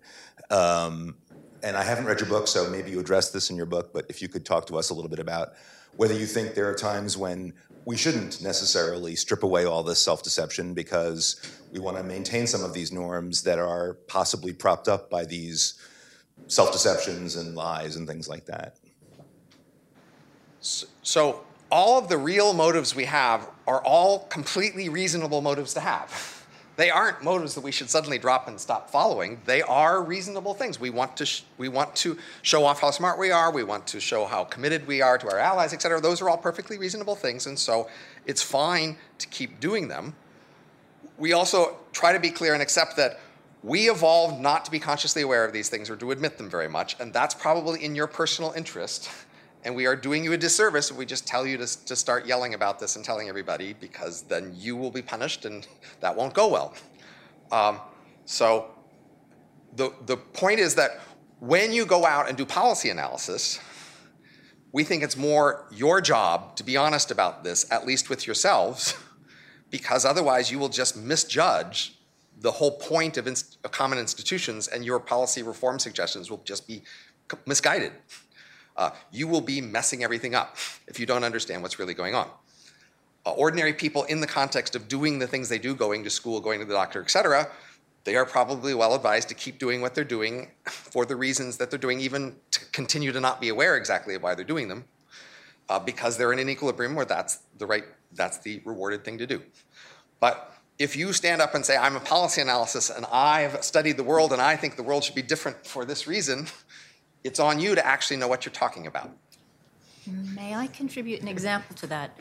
[0.49, 1.15] Um,
[1.63, 4.05] and I haven't read your book, so maybe you addressed this in your book, but
[4.09, 5.53] if you could talk to us a little bit about
[5.95, 7.53] whether you think there are times when
[7.85, 11.41] we shouldn't necessarily strip away all this self deception because
[11.71, 15.79] we want to maintain some of these norms that are possibly propped up by these
[16.47, 18.77] self deceptions and lies and things like that.
[21.03, 26.37] So, all of the real motives we have are all completely reasonable motives to have.
[26.77, 29.41] They aren't motives that we should suddenly drop and stop following.
[29.45, 30.79] They are reasonable things.
[30.79, 33.51] We want to we want to show off how smart we are.
[33.51, 35.99] We want to show how committed we are to our allies, et cetera.
[35.99, 37.89] Those are all perfectly reasonable things, and so
[38.27, 40.15] it's fine to keep doing them.
[41.17, 43.19] We also try to be clear and accept that
[43.63, 46.69] we evolved not to be consciously aware of these things or to admit them very
[46.69, 49.09] much, and that's probably in your personal interest
[49.63, 52.25] and we are doing you a disservice if we just tell you to, to start
[52.25, 55.67] yelling about this and telling everybody, because then you will be punished and
[55.99, 56.73] that won't go well.
[57.51, 57.79] Um,
[58.25, 58.71] so
[59.75, 60.99] the, the point is that
[61.39, 63.59] when you go out and do policy analysis,
[64.71, 68.95] we think it's more your job to be honest about this, at least with yourselves,
[69.69, 71.99] because otherwise you will just misjudge
[72.39, 76.67] the whole point of, inst- of common institutions and your policy reform suggestions will just
[76.67, 76.83] be
[77.45, 77.91] misguided
[78.77, 80.55] uh, you will be messing everything up
[80.87, 82.29] if you don't understand what's really going on.
[83.25, 86.39] Uh, ordinary people, in the context of doing the things they do, going to school,
[86.39, 87.47] going to the doctor, etc.,
[88.03, 91.69] they are probably well advised to keep doing what they're doing for the reasons that
[91.69, 94.85] they're doing, even to continue to not be aware exactly of why they're doing them,
[95.67, 99.27] uh, because they're in an equilibrium where that's the right, that's the rewarded thing to
[99.27, 99.41] do.
[100.19, 104.03] But if you stand up and say, I'm a policy analysis and I've studied the
[104.03, 106.47] world and I think the world should be different for this reason,
[107.27, 109.11] it's on you to actually know what you're talking about.
[110.07, 112.17] May I contribute an example to that?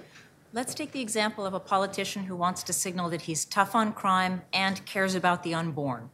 [0.53, 3.93] Let's take the example of a politician who wants to signal that he's tough on
[3.93, 6.11] crime and cares about the unborn.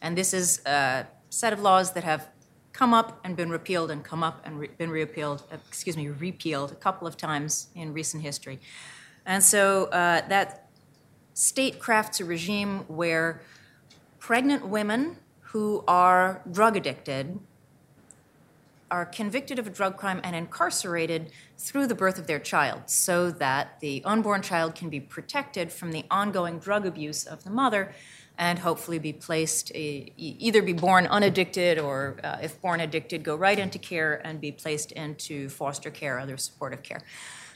[0.00, 2.28] And this is a set of laws that have
[2.72, 6.72] come up and been repealed and come up and re- been repealed, excuse me, repealed
[6.72, 8.58] a couple of times in recent history.
[9.24, 10.68] And so uh, that
[11.34, 13.42] state crafts a regime where
[14.18, 17.38] pregnant women who are drug addicted
[18.92, 23.30] are convicted of a drug crime and incarcerated through the birth of their child so
[23.30, 27.92] that the unborn child can be protected from the ongoing drug abuse of the mother
[28.36, 33.58] and hopefully be placed either be born unaddicted or uh, if born addicted go right
[33.58, 37.02] into care and be placed into foster care other supportive care.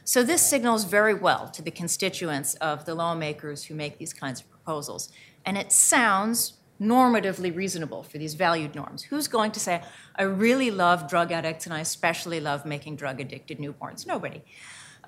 [0.04, 4.40] So this signals very well to the constituents of the lawmakers who make these kinds
[4.40, 5.10] of proposals.
[5.44, 9.04] And it sounds normatively reasonable for these valued norms.
[9.04, 9.82] Who's going to say,
[10.14, 14.06] I really love drug addicts and I especially love making drug addicted newborns?
[14.06, 14.42] Nobody.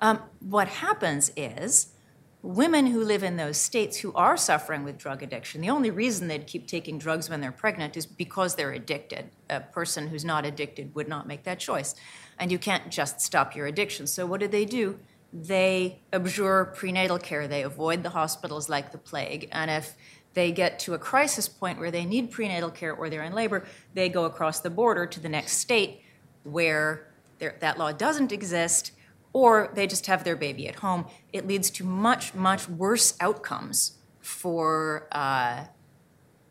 [0.01, 1.93] Um, what happens is
[2.41, 6.27] women who live in those states who are suffering with drug addiction, the only reason
[6.27, 9.29] they'd keep taking drugs when they're pregnant is because they're addicted.
[9.49, 11.95] A person who's not addicted would not make that choice.
[12.37, 14.07] And you can't just stop your addiction.
[14.07, 14.99] So, what do they do?
[15.33, 17.47] They abjure prenatal care.
[17.47, 19.49] They avoid the hospitals like the plague.
[19.51, 19.95] And if
[20.39, 23.65] they get to a crisis point where they need prenatal care or they're in labor,
[23.93, 26.01] they go across the border to the next state
[26.43, 28.93] where that law doesn't exist,
[29.33, 31.05] or they just have their baby at home.
[31.33, 35.65] It leads to much, much worse outcomes for uh,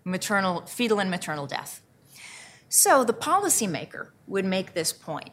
[0.04, 1.80] maternal, fetal and maternal death.
[2.68, 5.30] So the policymaker would make this point,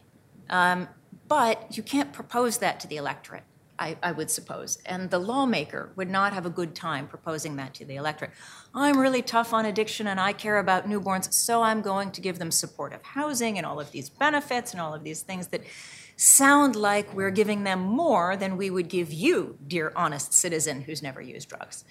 [0.49, 0.87] um,
[1.27, 3.43] but you can't propose that to the electorate.
[3.77, 4.77] I, I, would suppose.
[4.85, 8.31] And the lawmaker would not have a good time proposing that to the electorate.
[8.73, 12.39] I'm really tough on addiction and I care about newborns, so I'm going to give
[12.39, 15.61] them supportive housing and all of these benefits and all of these things that
[16.17, 21.01] sound like we're giving them more than we would give you, dear honest citizen who's
[21.01, 21.83] never used drugs.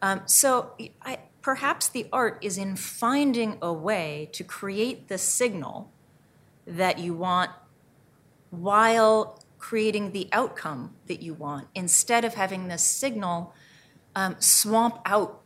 [0.00, 5.92] Um, so I, perhaps the art is in finding a way to create the signal
[6.66, 7.50] that you want
[8.50, 13.54] while creating the outcome that you want instead of having the signal
[14.14, 15.42] um, swamp out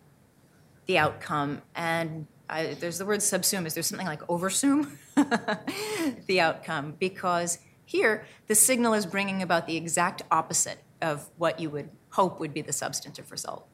[0.87, 1.63] the outcome.
[1.75, 3.67] And I, there's the word subsume.
[3.67, 4.91] Is there something like oversume?
[6.27, 6.97] The outcome.
[6.99, 12.41] Because here the signal is bringing about the exact opposite of what you would hope
[12.41, 13.67] would be the substantive result.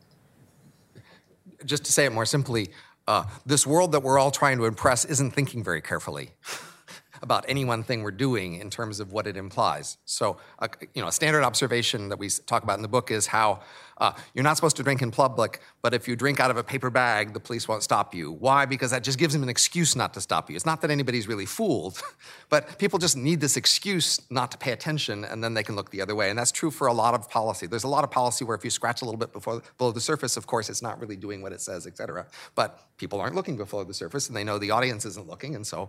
[1.64, 2.70] Just to say it more simply,
[3.06, 6.32] uh, this world that we're all trying to impress isn't thinking very carefully
[7.22, 9.98] about any one thing we're doing in terms of what it implies.
[10.04, 13.26] So, uh, you know, a standard observation that we talk about in the book is
[13.26, 13.60] how
[13.98, 16.62] uh, you're not supposed to drink in public, but if you drink out of a
[16.62, 18.32] paper bag, the police won't stop you.
[18.32, 18.64] Why?
[18.64, 20.56] Because that just gives them an excuse not to stop you.
[20.56, 22.00] It's not that anybody's really fooled,
[22.48, 25.90] but people just need this excuse not to pay attention, and then they can look
[25.90, 26.30] the other way.
[26.30, 27.66] And that's true for a lot of policy.
[27.66, 30.00] There's a lot of policy where if you scratch a little bit before, below the
[30.00, 32.26] surface, of course, it's not really doing what it says, et cetera.
[32.54, 35.66] But people aren't looking below the surface, and they know the audience isn't looking, and
[35.66, 35.88] so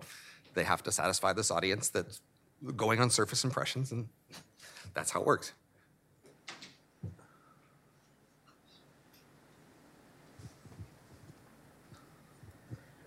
[0.59, 2.21] they have to satisfy this audience that's
[2.75, 4.09] going on surface impressions, and
[4.93, 5.53] that's how it works.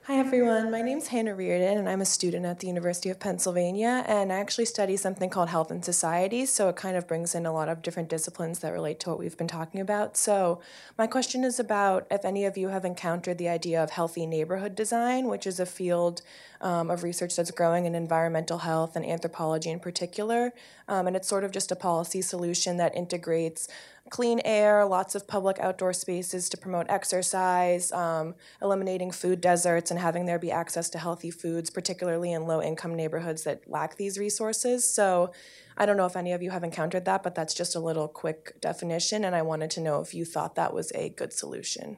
[0.06, 3.20] Hi everyone, my name is Hannah Reardon and I'm a student at the University of
[3.20, 7.36] Pennsylvania and I actually study something called health and society, so it kind of brings
[7.36, 10.16] in a lot of different disciplines that relate to what we've been talking about.
[10.16, 10.60] So,
[10.98, 14.74] my question is about if any of you have encountered the idea of healthy neighborhood
[14.74, 16.22] design, which is a field
[16.60, 20.52] um, of research that's growing in environmental health and anthropology in particular.
[20.88, 23.68] Um, and it's sort of just a policy solution that integrates
[24.12, 29.98] clean air, lots of public outdoor spaces to promote exercise, um, eliminating food deserts, and
[29.98, 34.18] having there be access to healthy foods, particularly in low income neighborhoods that lack these
[34.18, 34.86] resources.
[34.86, 35.32] So
[35.78, 38.06] I don't know if any of you have encountered that, but that's just a little
[38.06, 41.96] quick definition, and I wanted to know if you thought that was a good solution.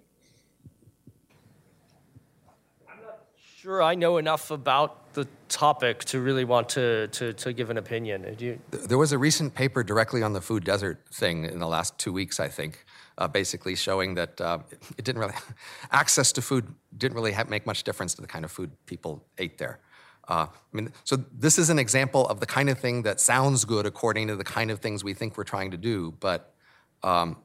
[2.89, 3.27] I'm not
[3.57, 7.79] sure I know enough about the topic to really want to, to, to give an
[7.79, 8.37] opinion.
[8.39, 8.61] You...
[8.71, 12.13] There was a recent paper directly on the food desert thing in the last two
[12.13, 12.85] weeks, I think,
[13.19, 14.59] uh, basically showing that uh,
[14.99, 15.35] it didn't really,
[15.93, 19.25] access to food didn't really have, make much difference to the kind of food people
[19.39, 19.81] ate there.
[20.27, 23.65] Uh, I mean, so this is an example of the kind of thing that sounds
[23.65, 26.55] good according to the kind of things we think we're trying to do, but
[27.03, 27.37] um,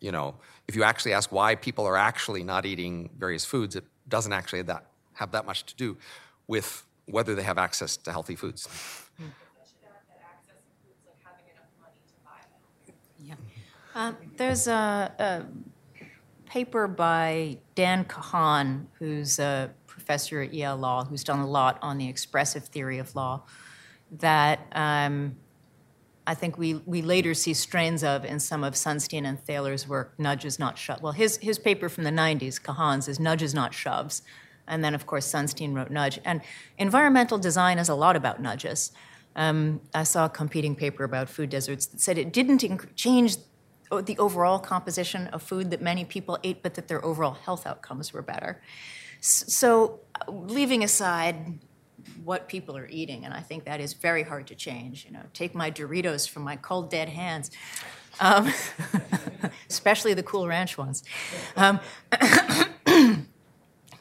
[0.00, 0.34] you know,
[0.68, 4.62] if you actually ask why people are actually not eating various foods, it doesn't actually
[4.62, 5.96] that have that much to do
[6.46, 8.68] with whether they have access to healthy foods.
[13.18, 13.34] Yeah.
[13.94, 15.44] Um, there's a, a,
[16.54, 21.98] paper by Dan Kahan, who's a professor at Yale Law, who's done a lot on
[21.98, 23.42] the expressive theory of law,
[24.12, 25.34] that um,
[26.28, 30.14] I think we, we later see strains of in some of Sunstein and Thaler's work,
[30.16, 31.02] Nudges Not Shoves.
[31.02, 34.22] Well, his, his paper from the 90s, Kahan's, is Nudges Not Shoves,
[34.66, 36.18] and then, of course, Sunstein wrote Nudge.
[36.24, 36.40] And
[36.78, 38.92] environmental design is a lot about nudges.
[39.36, 43.36] Um, I saw a competing paper about food deserts that said it didn't inc- change
[43.90, 48.12] the overall composition of food that many people ate, but that their overall health outcomes
[48.12, 48.60] were better.
[49.20, 51.58] So, leaving aside
[52.22, 55.04] what people are eating, and I think that is very hard to change.
[55.06, 57.50] You know, take my Doritos from my cold dead hands,
[58.20, 58.52] um,
[59.70, 61.02] especially the Cool Ranch ones.
[61.56, 61.80] Um,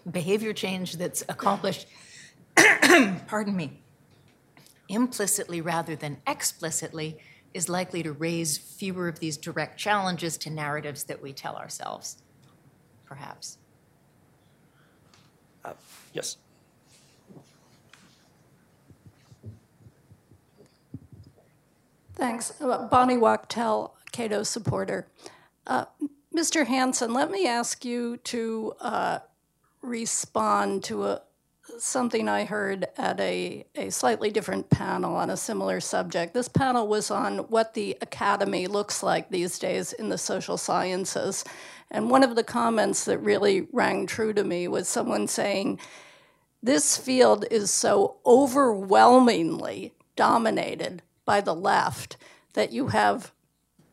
[0.09, 1.87] behavior change that's accomplished,
[3.27, 3.79] pardon me,
[4.89, 7.17] implicitly rather than explicitly
[7.53, 12.17] is likely to raise fewer of these direct challenges to narratives that we tell ourselves,
[13.05, 13.57] perhaps.
[15.63, 15.73] Uh,
[16.13, 16.37] yes.
[22.15, 22.59] Thanks.
[22.61, 25.07] Uh, Bonnie Wachtel, Cato supporter.
[25.65, 25.85] Uh,
[26.35, 26.65] Mr.
[26.65, 29.19] Hanson, let me ask you to uh,
[29.83, 31.21] respond to a,
[31.77, 36.33] something I heard at a, a slightly different panel on a similar subject.
[36.33, 41.43] This panel was on what the academy looks like these days in the social sciences.
[41.91, 45.79] And one of the comments that really rang true to me was someone saying,
[46.61, 52.17] This field is so overwhelmingly dominated by the left
[52.53, 53.31] that you have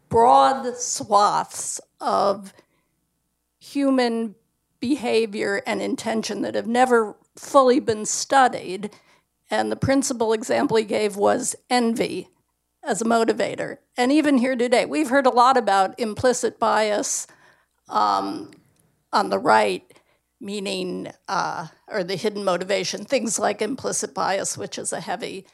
[0.09, 2.53] broad swaths of
[3.59, 4.35] human
[4.81, 8.91] behavior and intention that have never fully been studied.
[9.51, 12.29] And the principal example he gave was envy
[12.83, 13.79] as a motivator.
[13.97, 17.27] And even here today, we've heard a lot about implicit bias
[17.89, 18.53] um,
[19.13, 19.85] on the right,
[20.41, 25.47] meaning, uh, or the hidden motivation, things like implicit bias, which is a heavy,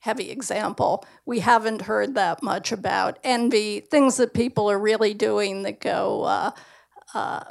[0.00, 1.06] heavy example.
[1.24, 6.24] We haven't heard that much about envy, things that people are really doing that go,
[6.24, 6.50] uh,
[7.14, 7.44] uh,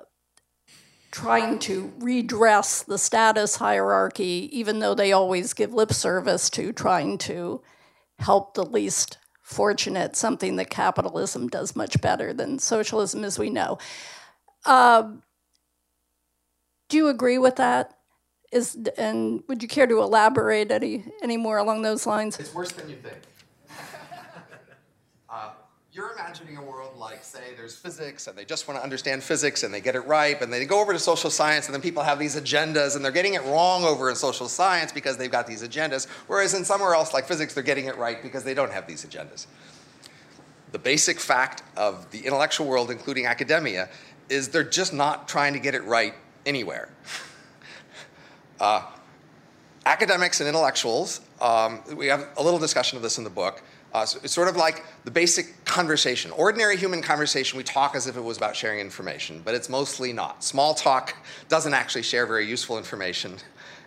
[1.17, 7.17] trying to redress the status hierarchy, even though they always give lip service to trying
[7.17, 7.59] to
[8.19, 13.79] help the least fortunate, something that capitalism does much better than socialism, as we know.
[14.63, 15.13] Uh,
[16.87, 17.97] do you agree with that?
[18.51, 22.39] Is and would you care to elaborate any any more along those lines?
[22.39, 23.17] It's worse than you think.
[25.97, 29.63] You're imagining a world like, say, there's physics, and they just want to understand physics,
[29.63, 32.03] and they get it right, and they go over to social science, and then people
[32.03, 35.47] have these agendas, and they're getting it wrong over in social science because they've got
[35.47, 38.71] these agendas, whereas in somewhere else like physics, they're getting it right because they don't
[38.71, 39.47] have these agendas.
[40.71, 43.89] The basic fact of the intellectual world, including academia,
[44.29, 46.13] is they're just not trying to get it right
[46.45, 46.89] anywhere.
[48.59, 48.81] Uh,
[49.85, 53.61] academics and intellectuals, um, we have a little discussion of this in the book.
[53.97, 56.29] Uh, it's sort of like the basic conversation.
[56.29, 60.13] Ordinary human conversation, we talk as if it was about sharing information, but it's mostly
[60.13, 60.43] not.
[60.43, 61.15] Small talk
[61.49, 63.37] doesn't actually share very useful information.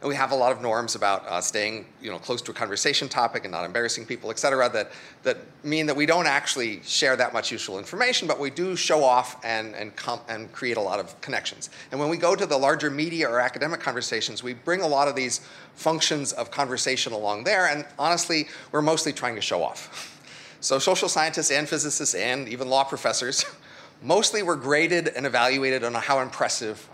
[0.00, 2.54] And we have a lot of norms about uh, staying you know, close to a
[2.54, 4.92] conversation topic and not embarrassing people, et cetera, that,
[5.24, 9.04] that mean that we don't actually share that much useful information, but we do show
[9.04, 9.92] off and, and,
[10.28, 11.68] and create a lot of connections.
[11.90, 15.06] And when we go to the larger media or academic conversations, we bring a lot
[15.06, 20.16] of these functions of conversation along there, and honestly, we're mostly trying to show off.
[20.60, 23.44] So social scientists and physicists and even law professors
[24.02, 26.88] mostly were graded and evaluated on how impressive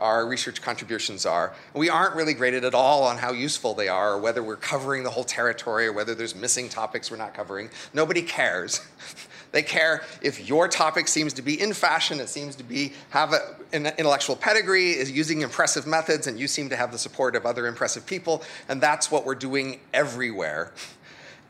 [0.00, 1.54] our research contributions are.
[1.74, 5.02] We aren't really graded at all on how useful they are, or whether we're covering
[5.02, 7.70] the whole territory, or whether there's missing topics we're not covering.
[7.92, 8.80] Nobody cares.
[9.52, 13.34] they care if your topic seems to be in fashion, it seems to be have
[13.72, 17.46] an intellectual pedigree, is using impressive methods, and you seem to have the support of
[17.46, 20.72] other impressive people, and that's what we're doing everywhere.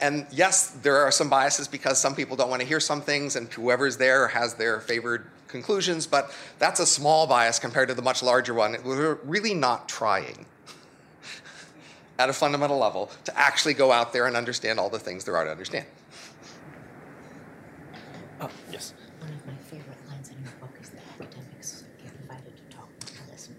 [0.00, 3.36] And yes, there are some biases because some people don't want to hear some things,
[3.36, 8.02] and whoever's there has their favored conclusions, but that's a small bias compared to the
[8.02, 8.76] much larger one.
[8.84, 10.46] We're really not trying
[12.18, 15.36] at a fundamental level to actually go out there and understand all the things there
[15.36, 15.86] are to understand.
[18.40, 18.94] Oh, yes.
[19.18, 22.88] One of my favorite lines in your book is that academics get invited to talk
[23.00, 23.56] to listen.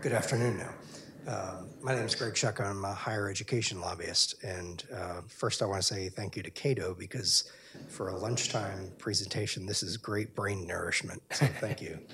[0.00, 1.32] Good afternoon now.
[1.32, 2.60] Uh, my name is Greg Shuck.
[2.60, 4.42] I'm a higher education lobbyist.
[4.42, 7.52] And uh, first, I want to say thank you to Cato because
[7.86, 9.66] for a lunchtime presentation.
[9.66, 11.22] This is great brain nourishment.
[11.30, 11.98] So thank you.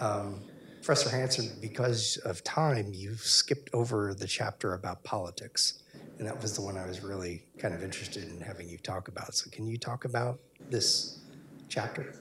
[0.00, 0.42] Um,
[0.82, 5.84] Professor Hanson, because of time, you've skipped over the chapter about politics.
[6.18, 9.06] And that was the one I was really kind of interested in having you talk
[9.06, 9.36] about.
[9.36, 11.20] So can you talk about this
[11.68, 12.16] chapter?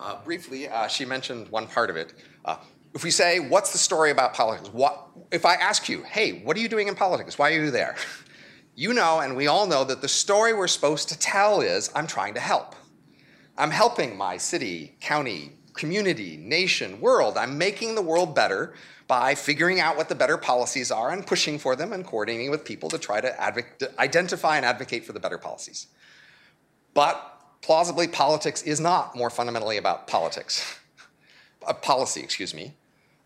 [0.00, 2.12] Uh, briefly, uh, she mentioned one part of it.
[2.44, 2.56] Uh,
[2.94, 4.70] if we say, what's the story about politics?
[4.72, 7.38] What, if I ask you, hey, what are you doing in politics?
[7.38, 7.96] Why are you there?
[8.74, 12.06] You know, and we all know, that the story we're supposed to tell is I'm
[12.06, 12.76] trying to help.
[13.56, 17.36] I'm helping my city, county, community, nation, world.
[17.36, 18.74] I'm making the world better
[19.08, 22.64] by figuring out what the better policies are and pushing for them and coordinating with
[22.64, 25.88] people to try to identify and advocate for the better policies.
[26.94, 27.20] But
[27.62, 30.77] plausibly, politics is not more fundamentally about politics,
[31.66, 32.74] uh, policy, excuse me.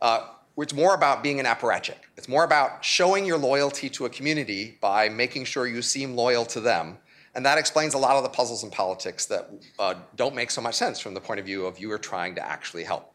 [0.00, 0.26] Uh,
[0.58, 1.96] it's more about being an apparatchik.
[2.16, 6.44] It's more about showing your loyalty to a community by making sure you seem loyal
[6.46, 6.98] to them.
[7.34, 10.60] And that explains a lot of the puzzles in politics that uh, don't make so
[10.60, 13.14] much sense from the point of view of you are trying to actually help.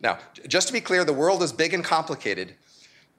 [0.00, 2.54] Now, just to be clear, the world is big and complicated.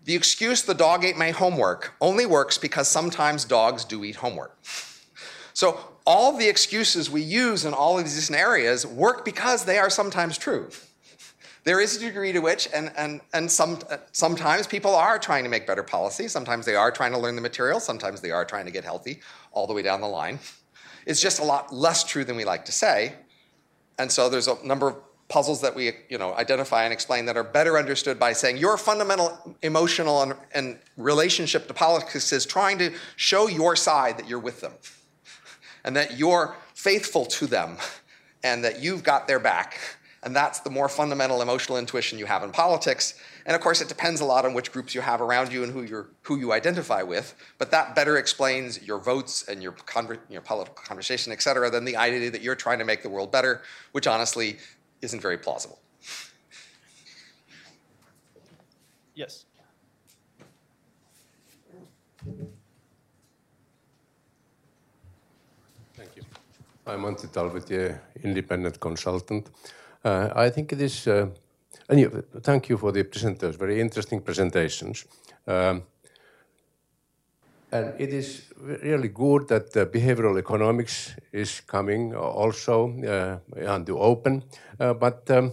[0.06, 4.58] The excuse the dog ate my homework only works because sometimes dogs do eat homework.
[5.54, 9.90] So all the excuses we use in all of these areas work because they are
[9.90, 10.70] sometimes true.
[11.64, 15.44] There is a degree to which, and, and, and some, uh, sometimes people are trying
[15.44, 16.28] to make better policy.
[16.28, 17.80] Sometimes they are trying to learn the material.
[17.80, 19.20] Sometimes they are trying to get healthy
[19.52, 20.40] all the way down the line.
[21.06, 23.16] It's just a lot less true than we like to say.
[23.98, 24.96] And so there's a number of
[25.28, 28.78] puzzles that we you know, identify and explain that are better understood by saying your
[28.78, 34.40] fundamental emotional and, and relationship to politics is trying to show your side that you're
[34.40, 34.74] with them
[35.84, 37.78] and that you're faithful to them
[38.44, 39.80] and that you've got their back
[40.24, 43.14] and that's the more fundamental emotional intuition you have in politics.
[43.46, 45.72] And of course, it depends a lot on which groups you have around you and
[45.72, 47.36] who, you who you identify with.
[47.58, 51.86] But that better explains your votes and your, conver- your political conversation, et cetera, than
[51.86, 53.62] the idea that you're trying to make the world better,
[53.94, 54.58] which honestly
[55.02, 55.80] isn't very plausible.
[59.16, 59.46] Yes.
[65.96, 66.24] Thank you.
[66.88, 69.50] I'm Antti Talvitie, independent consultant.
[70.10, 71.28] Uh, I think it is, uh,
[71.88, 75.06] and thank you for the presenters, very interesting presentations.
[75.46, 75.84] Um,
[77.72, 78.52] and it is
[78.84, 83.38] really good that uh, behavioral economics is coming also uh,
[83.68, 84.44] on the open.
[84.80, 85.52] Uh, but um,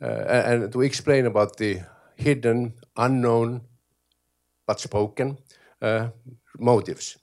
[0.00, 1.80] and to explain about the
[2.16, 3.62] hidden, unknown,
[4.66, 5.38] but spoken
[5.80, 6.08] uh,
[6.58, 7.16] motives.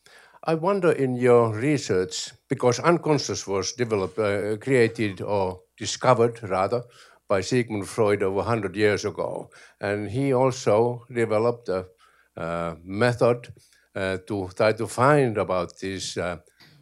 [0.43, 6.83] I wonder in your research, because unconscious was developed, uh, created or discovered rather
[7.27, 9.49] by Sigmund Freud over 100 years ago.
[9.81, 11.87] And he also developed a,
[12.35, 13.53] a method
[13.95, 16.37] uh, to try to find about these uh,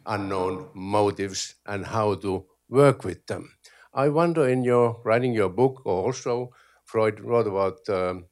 [0.06, 3.50] unknown motives and how to work with them.
[3.94, 6.50] I wonder in your writing your book also,
[6.84, 8.26] Freud wrote about um,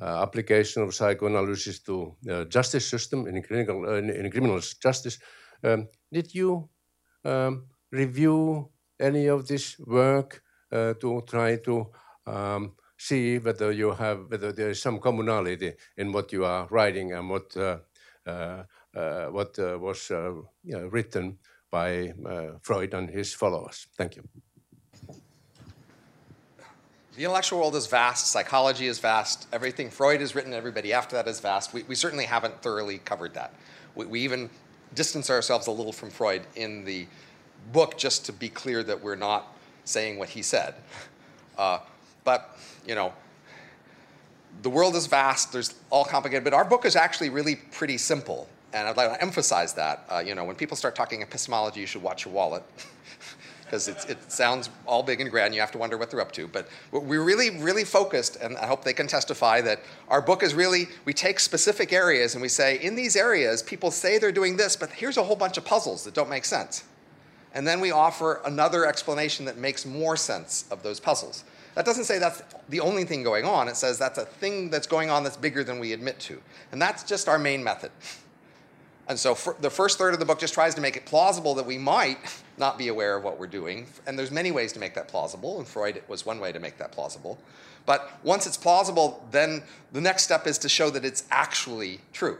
[0.00, 5.18] uh, application of psychoanalysis to uh, justice system in, uh, in, in criminal justice.
[5.64, 6.68] Um, did you
[7.24, 8.70] um, review
[9.00, 11.86] any of this work to try to
[12.26, 17.12] um, see whether you have whether there is some commonality in what you are writing
[17.12, 17.78] and what uh,
[18.26, 18.64] uh,
[18.94, 21.38] uh, what was you know, written
[21.70, 22.12] by
[22.62, 23.86] Freud and his followers.
[23.96, 24.28] Thank you.
[27.16, 31.26] The intellectual world is vast, psychology is vast, everything Freud has written, everybody after that
[31.26, 31.72] is vast.
[31.72, 33.54] We, we certainly haven't thoroughly covered that.
[33.94, 34.48] We, we even
[34.94, 37.06] distance ourselves a little from Freud in the
[37.72, 39.54] book just to be clear that we're not
[39.84, 40.74] saying what he said.
[41.56, 41.78] Uh,
[42.24, 42.56] but,
[42.86, 43.12] you know,
[44.62, 48.48] the world is vast, there's all complicated, but our book is actually really pretty simple.
[48.72, 50.04] And I'd like to emphasize that.
[50.10, 52.62] Uh, you know, when people start talking epistemology, you should watch your wallet.
[53.68, 55.54] because it sounds all big and grand.
[55.54, 56.48] You have to wonder what they're up to.
[56.48, 60.54] But we're really, really focused, and I hope they can testify that our book is
[60.54, 64.56] really, we take specific areas and we say, in these areas, people say they're doing
[64.56, 66.84] this, but here's a whole bunch of puzzles that don't make sense.
[67.54, 71.44] And then we offer another explanation that makes more sense of those puzzles.
[71.74, 73.68] That doesn't say that's the only thing going on.
[73.68, 76.40] It says that's a thing that's going on that's bigger than we admit to.
[76.72, 77.90] And that's just our main method.
[79.08, 81.64] And so the first third of the book just tries to make it plausible that
[81.64, 82.18] we might
[82.58, 83.86] not be aware of what we're doing.
[84.06, 86.76] And there's many ways to make that plausible, and Freud was one way to make
[86.76, 87.38] that plausible.
[87.86, 89.62] But once it's plausible, then
[89.92, 92.38] the next step is to show that it's actually true.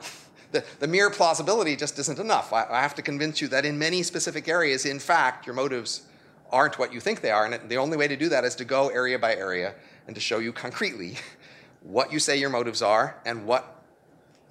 [0.51, 2.53] The, the mere plausibility just isn't enough.
[2.53, 6.03] I, I have to convince you that in many specific areas, in fact, your motives
[6.51, 7.45] aren't what you think they are.
[7.45, 9.75] And the only way to do that is to go area by area
[10.07, 11.17] and to show you concretely
[11.83, 13.85] what you say your motives are and what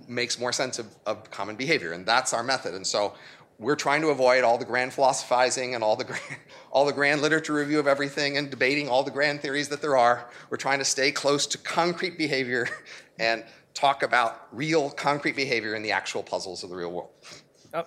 [0.08, 1.94] makes more sense of, of common behavior.
[1.94, 2.76] And that's our method.
[2.76, 3.14] And so
[3.60, 6.38] we're trying to avoid all the grand philosophizing and all the grand,
[6.72, 9.98] all the grand literature review of everything and debating all the grand theories that there
[9.98, 10.30] are.
[10.50, 12.68] We're trying to stay close to concrete behavior
[13.20, 13.44] and
[13.78, 17.10] talk about real concrete behavior in the actual puzzles of the real world.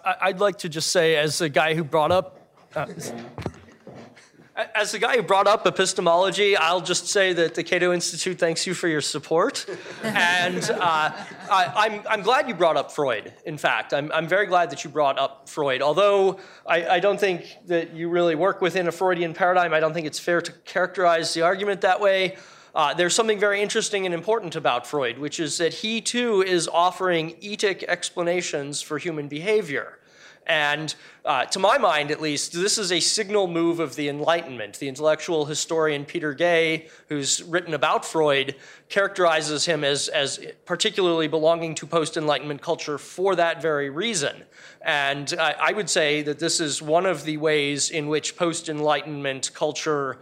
[0.05, 2.37] I'd like to just say, as a guy who brought up
[2.77, 2.87] uh,
[4.75, 8.67] as the guy who brought up epistemology, I'll just say that the Cato Institute thanks
[8.67, 9.67] you for your support.
[10.03, 11.13] and uh,
[11.51, 13.95] I, am I'm, I'm glad you brought up Freud, in fact.
[13.95, 15.83] I'm, I'm very glad that you brought up Freud.
[15.83, 19.95] Although I, I don't think that you really work within a Freudian paradigm, I don't
[19.95, 22.37] think it's fair to characterize the argument that way.
[22.75, 26.69] Uh, there's something very interesting and important about Freud, which is that he too is
[26.69, 29.99] offering etic explanations for human behavior.
[30.47, 30.95] And
[31.25, 34.79] uh, to my mind, at least, this is a signal move of the Enlightenment.
[34.79, 38.57] The intellectual historian Peter Gay, who's written about Freud,
[38.89, 44.43] characterizes him as, as particularly belonging to post Enlightenment culture for that very reason.
[44.83, 48.69] And I, I would say that this is one of the ways in which post
[48.69, 50.19] Enlightenment culture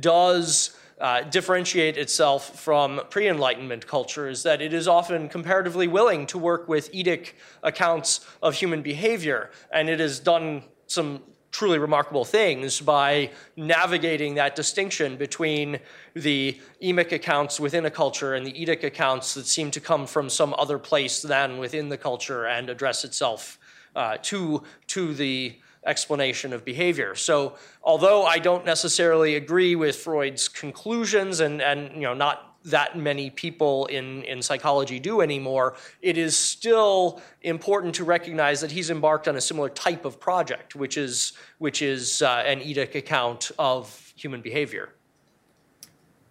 [0.00, 6.26] does uh, differentiate itself from pre Enlightenment culture is that it is often comparatively willing
[6.26, 12.24] to work with etic accounts of human behavior, and it has done some truly remarkable
[12.24, 15.78] things by navigating that distinction between
[16.14, 20.28] the emic accounts within a culture and the etic accounts that seem to come from
[20.28, 23.58] some other place than within the culture and address itself
[23.96, 25.58] uh, to, to the
[25.88, 27.14] explanation of behavior.
[27.14, 32.98] So although I don't necessarily agree with Freud's conclusions and, and you know, not that
[32.98, 38.90] many people in, in psychology do anymore, it is still important to recognize that he's
[38.90, 43.50] embarked on a similar type of project, which is, which is uh, an Etic account
[43.58, 44.90] of human behavior.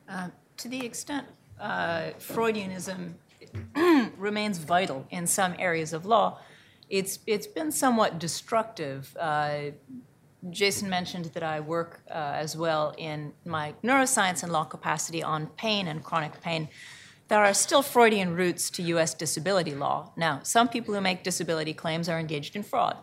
[0.07, 1.25] Uh, to the extent
[1.59, 3.13] uh, Freudianism
[4.17, 6.39] remains vital in some areas of law,
[6.89, 9.15] it's, it's been somewhat destructive.
[9.19, 9.71] Uh,
[10.49, 15.47] Jason mentioned that I work uh, as well in my neuroscience and law capacity on
[15.47, 16.69] pain and chronic pain.
[17.27, 20.11] There are still Freudian roots to US disability law.
[20.15, 22.97] Now, some people who make disability claims are engaged in fraud,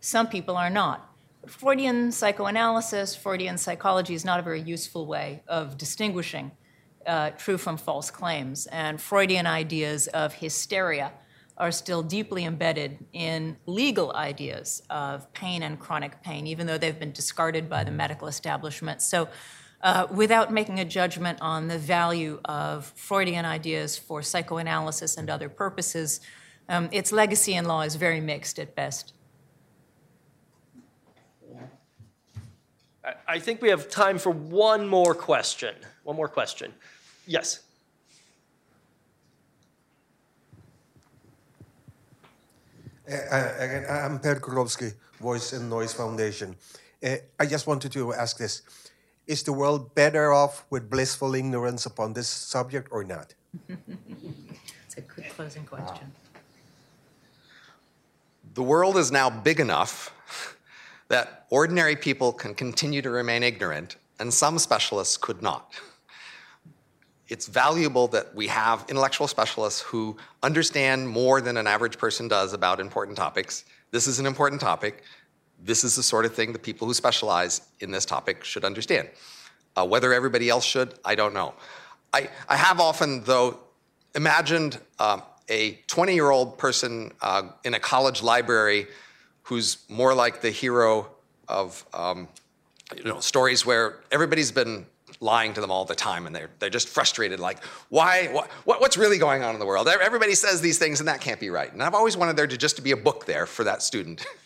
[0.00, 1.12] some people are not.
[1.42, 6.52] But Freudian psychoanalysis, Freudian psychology is not a very useful way of distinguishing
[7.06, 8.66] uh, true from false claims.
[8.66, 11.12] And Freudian ideas of hysteria
[11.58, 16.98] are still deeply embedded in legal ideas of pain and chronic pain, even though they've
[16.98, 19.00] been discarded by the medical establishment.
[19.00, 19.28] So
[19.82, 25.48] uh, without making a judgment on the value of Freudian ideas for psychoanalysis and other
[25.48, 26.20] purposes.
[26.68, 29.12] Um, its legacy in law is very mixed at best.
[33.04, 35.74] I- I think we have time for one more question.
[36.02, 36.74] One more question.
[37.26, 37.60] Yes.
[43.08, 46.56] Uh, uh, again, I'm Per Kurowski, Voice and Noise Foundation.
[47.02, 48.62] Uh, I just wanted to ask this.
[49.28, 53.34] Is the world better off with blissful ignorance upon this subject or not?
[54.86, 56.12] It's a good closing question.
[58.54, 60.14] The world is now big enough
[61.08, 65.74] that ordinary people can continue to remain ignorant, and some specialists could not.
[67.28, 72.52] It's valuable that we have intellectual specialists who understand more than an average person does
[72.52, 73.64] about important topics.
[73.90, 75.02] This is an important topic.
[75.62, 79.08] This is the sort of thing that people who specialize in this topic should understand.
[79.76, 81.54] Uh, whether everybody else should, I don't know.
[82.12, 83.58] I, I have often, though,
[84.14, 88.86] imagined um, a 20 year old person uh, in a college library
[89.42, 91.08] who's more like the hero
[91.48, 92.28] of um,
[92.96, 94.86] you know, stories where everybody's been
[95.20, 98.96] lying to them all the time and they're, they're just frustrated like why what, what's
[98.96, 99.88] really going on in the world?
[99.88, 101.72] Everybody says these things and that can't be right.
[101.72, 104.24] And i've always wanted there to just to be a book there for that student.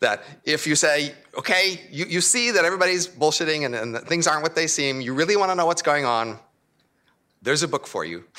[0.00, 4.42] That if you say okay you, you see that everybody's bullshitting and, and things aren't
[4.42, 6.40] what they seem you really want to know what's going on
[7.40, 8.24] there's a book for you.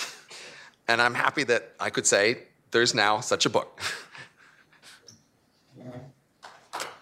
[0.90, 2.40] And i'm happy that i could say
[2.74, 3.80] there's now such a book.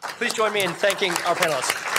[0.02, 1.91] Please join me in thanking our panelists.